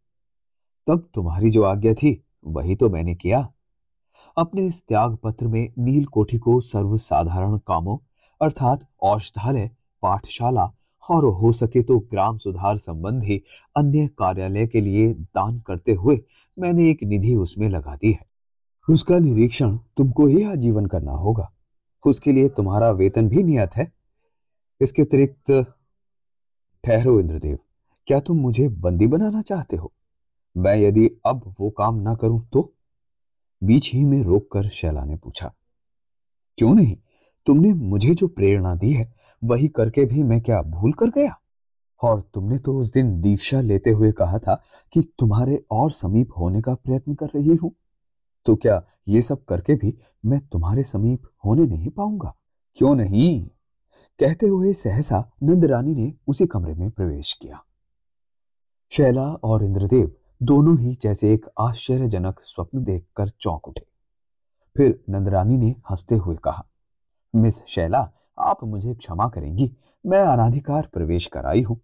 तब 0.87 1.09
तुम्हारी 1.15 1.51
जो 1.51 1.63
आज्ञा 1.63 1.95
थी, 1.95 2.25
वही 2.47 2.77
तो 2.77 2.89
मैंने 2.89 3.15
किया। 3.15 3.49
अपने 4.37 4.67
इस 4.67 4.83
त्याग 4.89 5.17
पत्र 5.17 5.47
में 5.47 5.73
नील 5.79 6.05
कोठी 6.05 6.39
को 6.39 6.61
सर्वसाधारण 6.61 7.59
कामों, 7.59 7.99
अर्थात 8.41 8.87
औषधालय, 9.03 9.71
पाठशाला 10.03 10.73
और 11.11 11.25
हो 11.25 11.53
सके 11.53 11.83
तो 11.83 11.99
ग्राम 11.99 12.39
सुधार 12.39 12.79
संबंधी 12.79 13.43
अन्य 13.77 14.07
कार्यालय 14.19 14.67
के 14.67 14.81
लिए 14.81 15.13
दान 15.15 15.59
करते 15.59 15.93
हुए 15.93 16.21
मैंने 16.59 16.91
एक 16.91 17.05
निधि 17.05 17.35
उसमें 17.35 17.69
लगा 17.69 17.97
दी 17.97 18.13
है। 18.13 18.27
उसका 18.89 19.19
निरीक्षण 19.19 19.77
तुमको 19.97 20.27
ही 20.27 20.43
आजीवन 20.43 20.87
करना 20.87 21.13
होगा। 21.13 21.51
उसके 22.05 22.33
लिए 22.33 22.49
तुम्हारा 22.49 22.91
वेतन 22.91 23.29
भी 23.29 23.43
नियत 23.43 23.77
है। 23.77 23.91
इसके 24.81 25.03
अतिरिक्त, 25.03 25.51
ठहरो 26.85 27.19
इंद्रदेव, 27.21 27.59
क्या 28.09 28.21
तुम 28.21 28.39
मुझे 28.39 28.69
बंदी 28.69 29.07
बनाना 29.07 29.43
चाहते 29.43 29.77
हो? 29.77 29.93
मैं 30.57 30.77
यदि 30.77 31.09
अब 31.27 31.55
वो 31.61 31.71
काम 31.71 31.99
ना 31.99 32.15
करूँ 32.15 32.41
तो? 32.53 32.73
बीच 33.63 33.91
ही 33.93 34.05
में 34.05 34.23
रोककर 34.23 34.69
शैला 34.69 35.05
ने 35.05 35.17
पूछा, 35.17 35.53
क्यों 36.59 36.75
नहीं? 36.75 36.97
तुमने 37.47 37.73
मुझे 37.75 38.15
जो 38.15 38.29
प्रेरणा 38.29 38.75
दी 38.75 38.93
है, 38.93 39.13
वही 39.43 39.69
करके 39.69 40.05
भी 40.05 40.23
मैं 40.23 40.41
क्या 40.41 40.61
भूल 40.63 40.93
कर 40.93 41.11
गया? 41.11 41.37
और 42.01 42.21
तुमने 42.35 42.59
तो 42.59 42.73
उस 42.81 42.93
दिन 42.93 43.21
दीक्षा 43.21 43.61
लेते 43.61 43.91
हुए 43.91 44.11
कहा 44.13 44.39
था 44.39 44.55
कि 44.95 45.01
तुम्हारे 45.19 45.63
और 45.71 45.91
समीप 45.91 46.31
होने 46.39 46.61
का 46.63 46.75
प्रयत्न 46.75 47.15
कर 47.15 47.27
रही 47.27 47.55
हूँ। 47.55 47.73
तो 48.47 48.57
क्या 48.57 48.83
ये 49.09 49.23
सब 49.23 49.45
करके 49.45 49.75
भी 49.75 49.99
मैं 50.25 50.41
तुम्हारे 50.41 50.83
समीप 50.83 51.23
होने 51.45 51.67
नहीं 51.67 51.91
पाऊँगा? 51.91 52.35
क्यों 52.75 52.95
नहीं? 52.95 53.47
कहते 54.21 54.47
हुए 54.47 54.73
सहसा 54.73 55.31
नंद 55.43 55.65
रानी 55.65 55.95
ने 55.95 56.15
उसी 56.29 56.47
कमरे 56.47 56.75
में 56.75 56.91
प्रवेश 56.91 57.33
किया। 57.43 57.65
शैला 58.91 59.29
और 59.29 59.65
इंद्रदेव 59.65 60.17
दोनों 60.43 60.79
ही 60.79 60.95
जैसे 61.03 61.35
एक 61.35 61.47
आश्चर्यजनक 61.61 62.41
स्वप्न 62.43 62.85
देखकर 62.85 63.29
चौंक 63.29 63.69
उठे। 63.69 63.87
फिर 64.77 65.05
नंदरानी 65.09 65.57
ने 65.57 65.75
हँसते 65.91 66.15
हुए 66.15 66.37
कहा, 66.37 66.67
मिस 67.35 67.55
शैला, 67.69 68.13
आप 68.39 68.65
मुझे 68.65 68.95
क्षमा 68.95 69.29
करेंगी, 69.29 69.77
मैं 70.07 70.23
अनाधिकार 70.23 70.89
प्रवेश 70.93 71.27
कराई 71.27 71.63
हूँ। 71.63 71.81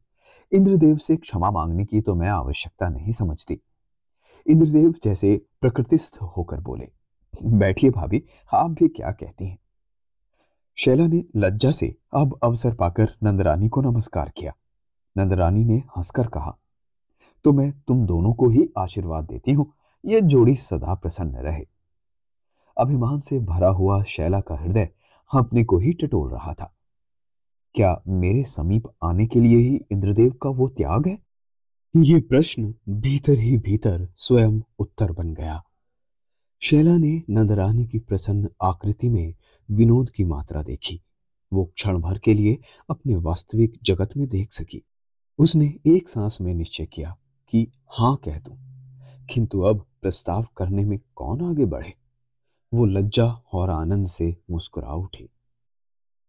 इंद्रदेव 0.53 0.97
से 0.97 1.16
क्षमा 1.16 1.51
मांगने 1.51 1.85
की 1.85 2.01
तो 2.01 2.14
मैं 2.14 2.29
आवश्यकता 2.29 2.88
नहीं 2.88 3.12
समझती। 3.12 3.61
इंद्रदेव 4.47 4.95
जैसे 5.05 5.37
प्रकृतिस्थ 5.61 6.19
होकर 6.37 6.61
बोले, 6.61 6.89
बैठिए 7.45 7.91
भाभी, 7.91 8.23
आप 8.53 8.71
भी 8.71 8.89
क्या 8.89 9.11
कहती 9.13 9.47
हैं? 9.47 9.59
शैला 10.79 11.07
ने 11.07 11.23
लज्जा 11.37 11.71
से 11.71 11.95
अब 12.15 12.39
अवसर 12.43 12.75
पाकर 12.75 13.15
नंदरानी 13.23 13.69
को 13.69 13.81
नमस्कार 13.83 14.33
किया। 14.37 14.53
नंदरानी 15.17 15.65
ने 15.65 15.77
हंसकर 15.97 16.27
कहा 16.27 16.57
तो 17.45 17.53
मैं 17.53 17.71
तुम 17.89 18.05
दोनों 18.07 18.33
को 18.33 18.49
ही 18.49 18.67
आशीर्वाद 18.79 19.25
देती 19.25 19.53
हूँ 19.53 19.73
यह 20.05 20.21
जोड़ी 20.21 20.55
सदा 20.55 20.95
प्रसन्न 20.95 21.37
रहे। 21.37 21.65
अभिमान 22.77 23.21
से 23.21 23.39
भरा 23.41 23.69
हुआ 23.69 24.03
शैला 24.05 24.41
का 24.41 24.55
हृदय 24.55 24.89
अपने 25.31 25.65
को 25.65 25.79
ही 25.79 25.93
टटोल 25.93 26.31
रहा 26.31 26.55
था। 26.55 26.73
क्या 27.75 28.01
मेरे 28.09 28.43
समीप 28.45 28.89
आने 29.05 29.27
के 29.27 29.41
लिए 29.41 29.59
ही 29.59 29.81
इंद्रदेव 29.93 30.33
का 30.33 30.51
वो 30.51 30.69
त्याग 30.69 31.07
है? 31.09 31.19
ये 31.97 32.19
प्रश्न 32.21 32.75
भीतर 32.89 33.39
ही 33.39 33.57
भीतर 33.59 34.07
स्वयं 34.17 34.61
उत्तर 34.79 35.13
बन 35.13 35.33
गया। 35.35 35.63
शैला 36.63 36.97
ने 36.97 37.23
नंदरानी 37.31 37.87
की 37.87 37.99
प्रसन्न 37.99 38.49
आकृति 38.63 39.09
में 39.09 39.35
विनोद 39.69 40.11
की 40.11 40.25
मात्रा 40.25 40.63
देखी। 40.63 41.01
वो 41.53 41.65
क्षण 41.67 41.99
भर 41.99 42.19
के 42.19 42.35
लिए 42.35 42.59
अपने 42.91 43.17
वास्तविक 43.17 43.79
जगत 43.83 44.17
में 44.17 44.29
देख 44.29 44.53
सकी। 44.53 44.83
उसने 45.39 45.73
एक 45.87 46.09
सांस 46.09 46.39
में 46.41 46.53
निश्चय 46.55 46.87
किया 46.87 47.17
कि 47.49 47.67
हाँ 47.91 48.17
कह 48.25 48.39
दूँ, 48.39 48.57
किंतु 49.31 49.61
अब 49.61 49.85
प्रस्ताव 50.03 50.47
करने 50.57 50.85
में 50.85 50.99
कौन 51.15 51.41
आगे 51.43 51.65
बढ़े? 51.65 51.95
वो 52.73 52.85
लज्जा 52.85 53.27
और 53.53 53.71
आनंद 53.71 54.09
से 54.09 54.35
मुस्कुरा 54.51 54.95
उठी। 54.95 55.29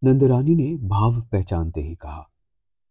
नंदरानी 0.02 0.56
ने 0.56 0.76
भाव 0.88 1.22
पहचानते 1.22 1.82
ही 1.82 1.96
कहा, 1.96 2.30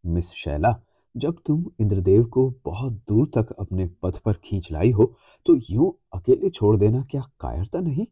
मिस 0.04 0.30
शैला 0.34 0.80
जब 1.16 1.36
तुम 1.46 1.64
इंद्रदेव 1.80 2.24
को 2.24 2.54
बहुत 2.64 2.92
दूर 2.92 3.30
तक 3.34 3.52
अपने 3.52 3.86
पथ 4.02 4.18
पर 4.18 4.32
खींच 4.32 4.72
लाई 4.72 4.90
हो 4.90 5.14
तो 5.46 5.56
यूँ 5.70 5.92
अकेले 6.14 6.48
छोड़ 6.48 6.76
देना 6.76 7.02
क्या 7.02 7.20
कायरता 7.40 7.80
नहीं? 7.80 8.06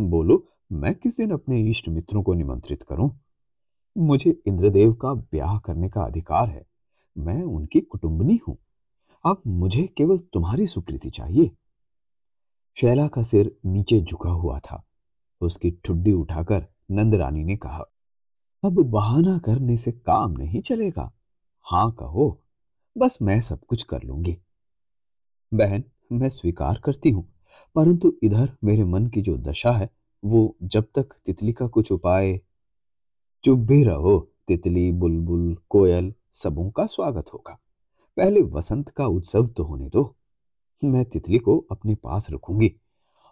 बोलो, 0.00 0.46
मैं 0.72 0.94
किस 0.94 1.16
दिन 1.16 1.30
अपने 1.30 1.60
इष्ट 1.62 1.88
मित्रों 1.88 2.22
को 2.22 2.34
निमंत्रित 2.34 2.82
करूँ? 2.82 3.10
मुझे 3.98 4.42
इंद्रदेव 4.46 4.92
का 4.92 5.14
ब्याह 5.14 5.58
करने 5.58 5.88
का 5.88 6.02
अधिकार 6.02 6.48
है। 6.48 6.66
मैं 7.18 7.42
उनकी 7.42 7.80
कुटुंबनी 7.80 8.40
हूँ। 8.48 8.56
अब 9.26 9.42
मुझे 9.46 9.86
केवल 9.96 10.18
तुम्हारी 10.18 10.66
स्वीकृति 10.66 11.10
चाहिए। 11.10 11.50
शैला 12.76 13.08
का 13.08 13.22
सिर 13.22 13.56
नीचे 13.66 14.00
झुका 14.00 14.30
हुआ 14.30 14.58
था। 14.58 14.82
उसकी 15.40 15.70
ठुड्डी 15.84 16.12
उठाकर 16.12 16.66
नंदरानी 16.90 17.44
ने 17.44 17.56
कहा, 17.56 17.84
अब 18.64 18.82
बहाना 18.82 19.38
करने 19.38 19.76
से 19.76 19.92
काम 19.92 20.32
नहीं 20.32 20.60
चलेगा। 20.60 21.13
हाँ 21.66 21.90
कहो, 21.90 22.26
बस 22.96 23.16
मैं 23.22 23.40
सब 23.40 23.60
कुछ 23.64 23.82
कर 23.82 24.02
लूँगी। 24.02 24.36
बहन, 25.52 25.84
मैं 26.12 26.28
स्वीकार 26.28 26.80
करती 26.84 27.10
हूँ, 27.10 27.24
परंतु 27.76 28.12
इधर 28.22 28.50
मेरे 28.64 28.84
मन 28.84 29.06
की 29.06 29.22
जो 29.22 29.36
दशा 29.38 29.72
है, 29.72 29.88
वो 30.22 30.56
जब 30.62 30.86
तक 30.94 31.14
तितली 31.26 31.52
का 31.52 31.66
कुछ 31.66 31.92
उपाय 31.92 32.38
चुप 33.44 33.58
भी 33.60 33.82
रहो, 33.84 34.18
तितली, 34.48 34.90
बुलबुल, 34.92 35.56
कोयल, 35.68 36.12
सबों 36.32 36.70
का 36.70 36.86
स्वागत 36.86 37.32
होगा। 37.32 37.58
पहले 38.16 38.42
वसंत 38.42 38.88
का 38.88 39.06
उत्सव 39.06 39.46
तो 39.46 39.64
होने 39.64 39.88
दो। 39.88 40.04
मैं 40.82 41.04
तितली 41.04 41.38
को 41.38 41.58
अपने 41.70 41.94
पास 41.94 42.30
रखूँगी, 42.30 42.72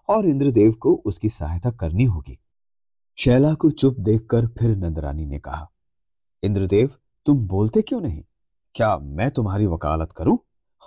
और 0.09 0.27
इंद्रदेव 0.27 0.73
को 0.73 0.95
उसकी 0.97 1.29
सहायता 1.29 1.71
करनी 1.73 2.05
होगी। 2.05 2.39
शैला 3.19 3.55
को 3.55 3.71
चुप 3.71 4.01
देखकर 4.01 4.47
फिर 4.49 4.77
नंदरानी 4.77 5.27
ने 5.27 5.39
कहा, 5.39 5.71
इंद्रदेव 6.43 6.91
तुम 7.27 7.47
बोलते 7.47 7.83
क्यों 7.83 8.01
नहीं? 8.01 8.23
क्या 8.75 8.99
मैं 8.99 9.31
तुम्हारी 9.31 9.67
वकालत 9.67 10.13
करूँ 10.13 10.39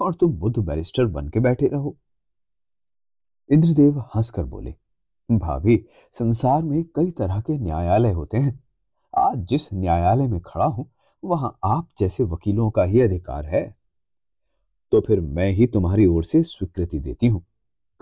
और 0.01 0.13
तुम 0.13 0.33
बुद्ध 0.33 0.57
बैरिस्टर 0.59 1.05
बन 1.05 1.27
के 1.27 1.39
बैठे 1.39 1.67
रहो? 1.67 1.97
इंद्रदेव 3.49 3.99
हंसकर 3.99 4.43
बोले, 4.43 4.75
भाभी, 5.31 5.86
संसार 6.11 6.63
में 6.63 6.83
कई 6.83 7.11
तरह 7.11 7.41
के 7.41 7.57
न्यायालय 7.57 8.11
होते 8.11 8.38
हैं। 8.38 8.63
आज 9.17 9.38
जिस 9.38 9.73
न्यायालय 9.73 10.27
में 10.27 10.39
खड़ा 10.41 10.65
हूँ, 10.65 10.91
वहाँ 11.23 11.57
आप 11.63 11.88
जैसे 11.99 12.23
वकीलों 12.23 12.69
का 12.69 12.83
ही 12.83 13.01
अधिकार 13.01 13.45
है। 13.45 13.75
तो 14.91 15.01
फिर 15.01 15.21
मैं 15.21 15.51
ही 15.51 15.67
तुम्हारी 15.67 16.05
ओर 16.05 16.23
से 16.23 16.43
स्वीकृति 16.43 16.99
देती 16.99 17.27
हूँ। 17.27 17.45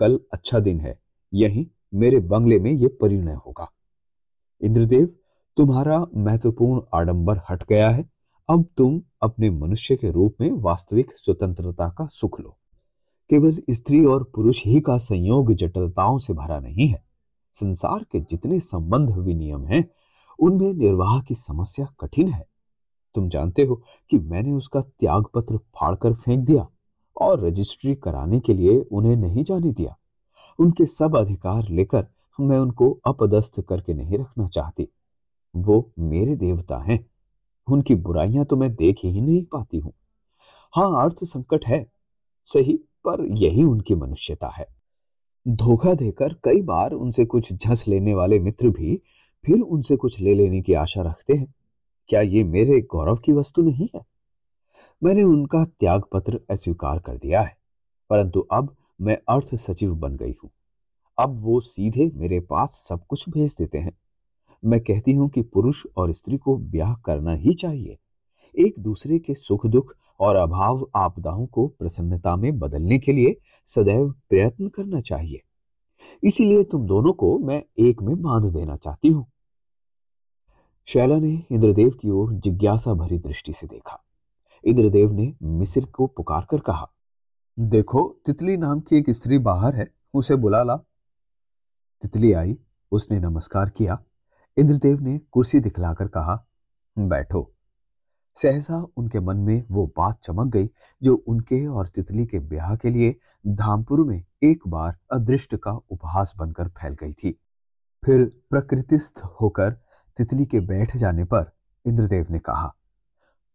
कल 0.00 0.20
अच्छा 0.32 0.60
दिन 0.60 0.80
है, 0.80 0.98
यही 1.34 1.70
मेरे 1.94 2.20
बंगले 2.20 2.58
में 2.58 2.70
यह 2.70 2.90
परिणय 3.00 3.34
होगा। 3.34 3.72
इंद्रदेव, 4.60 5.14
तुम्हारा 5.56 6.06
महत्वपूर्ण 6.16 6.82
आडंबर 6.94 7.40
हट 7.50 7.64
गया 7.68 7.90
है। 7.90 8.13
अब 8.48 8.66
तुम 8.76 9.02
अपने 9.22 9.50
मनुष्य 9.50 9.96
के 9.96 10.10
रूप 10.10 10.34
में 10.40 10.50
वास्तविक 10.50 11.12
स्वतंत्रता 11.16 11.88
का 11.88 12.06
सुख 12.06 12.40
लो। 12.40 12.56
केवल 13.30 13.62
स्त्री 13.70 14.04
और 14.04 14.24
पुरुष 14.24 14.66
ही 14.66 14.80
का 14.80 14.96
संयोग 14.96 15.52
जटिलताओं 15.52 16.18
से 16.18 16.32
भरा 16.32 16.60
नहीं 16.60 16.88
है। 16.88 17.04
संसार 17.52 18.06
के 18.12 18.20
जितने 18.20 18.60
संबंध 18.60 19.10
विनियम 19.10 19.66
हैं, 19.66 19.90
उनमें 20.38 20.72
निर्वाह 20.74 21.20
की 21.20 21.34
समस्या 21.34 21.86
कठिन 22.00 22.28
है। 22.28 22.46
तुम 23.14 23.28
जानते 23.28 23.62
हो 23.62 23.82
कि 24.10 24.18
मैंने 24.18 24.52
उसका 24.52 24.80
त्याग 24.80 25.24
पत्र 25.34 25.56
फाड़कर 25.56 26.14
फेंक 26.14 26.46
दिया 26.46 26.68
और 27.20 27.46
रजिस्ट्री 27.46 27.94
कराने 27.94 28.40
के 28.40 28.54
लिए 28.54 28.80
उन्हें 28.80 29.16
नहीं 29.16 29.44
जाने 29.44 29.72
दिया। 29.72 29.98
उनके 30.58 30.86
सब 30.86 31.16
अधिकार 31.16 31.68
लेकर 31.68 32.06
मैं 32.40 32.58
उनको 32.58 33.00
अपदस्थ 33.06 33.60
करके 33.60 33.94
नहीं 33.94 34.18
रखना 34.18 34.46
चाहती। 34.46 34.88
वो 35.56 35.92
मेरे 35.98 36.36
देवता 36.36 36.78
हैं। 36.78 37.06
उनकी 37.68 37.94
बुराइयाँ 37.96 38.44
तो 38.44 38.56
मैं 38.56 38.74
देख 38.74 39.00
ही 39.04 39.20
नहीं 39.20 39.42
पाती 39.44 39.78
हूँ। 39.78 39.92
हाँ 40.74 41.04
अर्थ 41.04 41.24
संकट 41.24 41.66
है, 41.66 41.84
सही, 42.46 42.76
पर 43.04 43.26
यही 43.34 43.64
उनकी 43.64 43.94
मनुष्यता 43.94 44.48
है। 44.48 44.66
धोखा 45.46 45.92
देकर 45.94 46.34
कई 46.44 46.60
बार 46.62 46.92
उनसे 46.92 47.24
कुछ 47.24 47.52
झंस 47.52 47.86
लेने 47.88 48.14
वाले 48.14 48.38
मित्र 48.38 48.68
भी 48.70 48.96
फिर 49.44 49.60
उनसे 49.60 49.96
कुछ 49.96 50.20
ले 50.20 50.34
लेने 50.34 50.60
की 50.62 50.74
आशा 50.74 51.02
रखते 51.02 51.34
हैं। 51.34 51.52
क्या 52.10 52.20
ये 52.20 52.44
मेरे 52.44 52.80
गौरव 52.90 53.16
की 53.16 53.32
वस्तु 53.32 53.62
नहीं 53.62 53.88
है? 53.94 54.04
मैंने 55.02 55.22
उनका 55.22 55.64
त्याग 55.64 56.04
पत्र 56.12 56.40
अस्वीकार 56.50 56.98
कर 56.98 57.16
दिया 57.16 57.40
है, 57.40 57.56
परंतु 58.10 58.40
अब 58.52 58.74
मैं 59.00 59.16
अर्थ 59.28 59.54
सचिव 59.56 59.94
बन 59.94 60.16
गई 60.16 60.34
हूँ। 60.42 60.50
अब 61.18 61.40
वो 61.42 61.58
सीधे 61.60 62.10
मेरे 62.14 62.40
पास 62.40 62.70
सब 62.88 63.06
कुछ 63.06 63.28
भेज 63.28 63.56
देते 63.58 63.78
हैं। 63.78 63.92
मैं 64.64 64.80
कहती 64.80 65.12
हूँ 65.12 65.28
कि 65.28 65.42
पुरुष 65.42 65.86
और 65.96 66.12
स्त्री 66.12 66.36
को 66.36 66.56
ब्याह 66.56 66.94
करना 66.94 67.32
ही 67.32 67.54
चाहिए। 67.54 67.98
एक 68.58 68.74
दूसरे 68.78 69.18
के 69.18 69.34
सुख 69.34 69.66
दुख 69.66 69.94
और 70.20 70.36
अभाव 70.36 70.90
आपदाओं 70.96 71.46
को 71.46 71.66
प्रसन्नता 71.66 72.36
में 72.36 72.58
बदलने 72.58 72.98
के 72.98 73.12
लिए 73.12 73.36
सदैव 73.66 74.10
प्रयत्न 74.10 74.68
करना 74.68 75.00
चाहिए। 75.00 75.40
इसीलिए 76.22 76.64
तुम 76.64 76.86
दोनों 76.86 77.12
को 77.12 77.38
मैं 77.38 77.62
एक 77.78 78.02
में 78.02 78.22
बाँध 78.22 78.52
देना 78.52 78.76
चाहती 78.76 79.08
हूँ। 79.08 79.26
शैला 80.86 81.18
ने 81.18 81.42
इंद्रदेव 81.52 81.90
की 81.90 82.10
ओर 82.10 82.32
जिज्ञासा 82.32 82.94
भरी 82.94 83.18
दृष्टि 83.18 83.52
से 83.52 83.66
देखा। 83.66 84.04
इंद्रदेव 84.64 85.12
ने 85.12 85.34
मिसिर 85.42 85.84
को 85.84 86.06
पुकार 86.06 86.46
कर 86.50 86.58
कहा, 86.58 86.90
देखो, 87.58 88.16
तितली 88.26 88.56
नाम 88.56 88.80
की 88.80 88.96
एक 88.96 89.10
स्त्री 89.10 89.38
बाहर 89.38 89.74
है, 89.74 89.90
उसे 90.14 90.36
बुला 90.36 90.62
ला। 90.62 90.76
तितली 92.02 92.32
आई, 92.32 92.58
उसने 92.92 93.20
नमस्कार 93.20 93.70
किया। 93.70 94.02
इंद्रदेव 94.56 95.00
ने 95.00 95.18
कुर्सी 95.32 95.60
दिखलाकर 95.60 96.08
कहा, 96.08 96.44
बैठो। 96.96 97.50
सहसा 98.36 98.76
उनके 98.96 99.20
मन 99.20 99.36
में 99.36 99.64
वो 99.70 99.86
बात 99.96 100.18
चमक 100.24 100.52
गई, 100.52 100.68
जो 101.02 101.14
उनके 101.28 101.66
और 101.66 101.88
तितली 101.88 102.26
के 102.26 102.38
ब्याह 102.38 102.74
के 102.76 102.90
लिए 102.90 103.14
धामपुर 103.46 104.04
में 104.04 104.22
एक 104.42 104.66
बार 104.68 104.96
अदृष्ट 105.12 105.56
का 105.56 105.72
उपहास 105.90 106.32
बनकर 106.36 106.68
फैल 106.70 106.94
गई 106.94 107.12
थी। 107.12 107.38
फिर 108.02 108.24
प्रकृतिस्थ 108.50 109.20
होकर 109.40 109.70
तितली 110.18 110.46
के 110.46 110.60
बैठ 110.60 110.96
जाने 110.96 111.24
पर 111.24 111.52
इंद्रदेव 111.84 112.26
ने 112.30 112.38
कहा, 112.38 112.74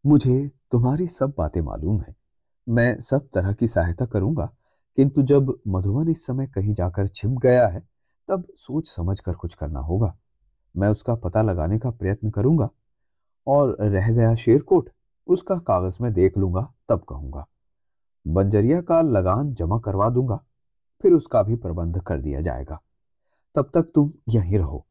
मुझे 0.06 0.52
तुम्हारी 0.72 1.08
सब 1.08 1.34
बातें 1.38 1.62
मालूम 1.62 2.00
है। 2.02 2.16
मैं 2.68 3.00
सब 3.00 3.28
तरह 3.34 3.54
की 3.54 3.68
सहायता 3.68 4.06
करूँगा, 4.06 4.50
किंतु 4.98 5.22
जब 5.22 5.54
मधुबन 5.68 6.10
इस 6.10 6.26
समय 6.26 6.48
कहीं 6.48 6.74
जाकर 6.74 7.08
छिप 7.08 7.38
गया 7.44 7.68
है, 7.68 7.88
तब 8.30 8.48
सोच 8.56 8.88
समझ 8.88 9.20
कर 9.20 9.34
कुछ 9.34 9.56
करना 9.56 9.80
होगा। 9.80 10.18
मैं 10.78 10.88
उसका 10.88 11.16
पता 11.16 11.42
लगाने 11.42 11.80
का 11.80 11.90
प्रयत्न 11.90 12.30
करूँगा 12.30 12.70
और 13.48 13.78
रह 13.82 14.12
गया 14.12 14.36
शेरकोट। 14.36 14.90
उसका 15.28 15.56
कागज़ 15.56 15.98
में 16.02 16.14
देख 16.14 16.38
लूँगा, 16.38 16.74
तब 16.90 17.04
कहूँगा। 17.10 17.48
बंजरिया 18.28 18.82
का 18.82 19.02
लगान 19.02 19.54
जमा 19.54 19.80
करवा 19.80 20.10
दूँगा, 20.10 20.46
फिर 21.02 21.14
उसका 21.14 21.44
भी 21.44 21.56
प्रबंध 21.56 22.02
कर 22.02 22.20
दिया 22.20 22.42
जाएगा। 22.42 22.82
तब 23.56 23.72
तक 23.74 23.92
तुम 23.96 24.12
यहीं 24.30 24.58
रहो। 24.58 24.86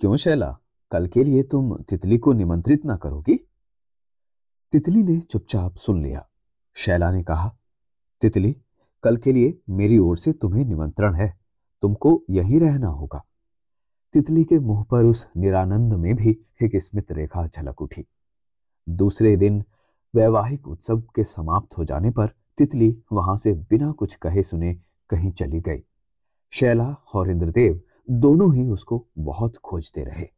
क्यों 0.00 0.16
शैला, 0.16 0.58
कल 0.90 1.06
के 1.06 1.24
लिए 1.24 1.42
तुम 1.42 1.76
तितली 1.76 2.18
को 2.18 2.32
निमंत्रित 2.32 2.84
ना 2.84 2.96
करोगी? 2.96 3.48
तितली 4.72 5.02
ने 5.02 5.20
चुपचाप 5.20 5.74
सुन 5.74 6.02
लिया। 6.02 6.28
शैला 6.74 7.10
ने 7.10 7.22
कहा, 7.22 7.56
तितली, 8.20 8.56
कल 9.02 9.16
के 9.16 9.32
लिए 9.32 9.58
मेरी 9.70 9.98
ओर 9.98 10.16
से 10.16 10.32
तुम्हें 10.32 10.64
निमंत्रण 10.64 11.14
है। 11.14 11.38
तुमको 11.82 12.24
यहीं 12.30 12.60
रहना 12.60 12.86
होगा। 12.86 13.24
तितली 14.12 14.44
के 14.44 14.58
मुँह 14.58 14.82
पर 14.82 15.04
उस 15.04 15.26
निरानंद 15.36 15.92
में 15.92 16.14
भी 16.16 16.30
एक 16.62 16.76
स्मित 16.76 17.12
रेखा 17.12 17.46
झलक 17.46 17.82
उठी। 17.82 18.06
दूसरे 18.88 19.36
दिन 19.36 19.64
वैवाहिक 20.14 20.68
उत्सव 20.68 21.00
के 21.00 21.24
समाप्त 21.24 21.78
हो 21.78 21.84
जाने 21.84 22.10
पर 22.10 22.26
तितली 22.58 23.02
वहाँ 23.12 23.36
से 23.36 23.52
बिना 23.52 23.92
कुछ 23.92 24.14
कहे 24.14 24.42
सुने 24.42 24.74
कहीं 25.10 25.30
चली 25.32 25.60
गई। 25.60 25.82
शैला 26.50 26.96
और 27.14 27.30
इंद्रदेव 27.30 27.80
दोनों 28.10 28.54
ही 28.54 28.68
उसको 28.68 29.06
बहुत 29.18 29.56
खोजते 29.56 30.04
रहे। 30.04 30.28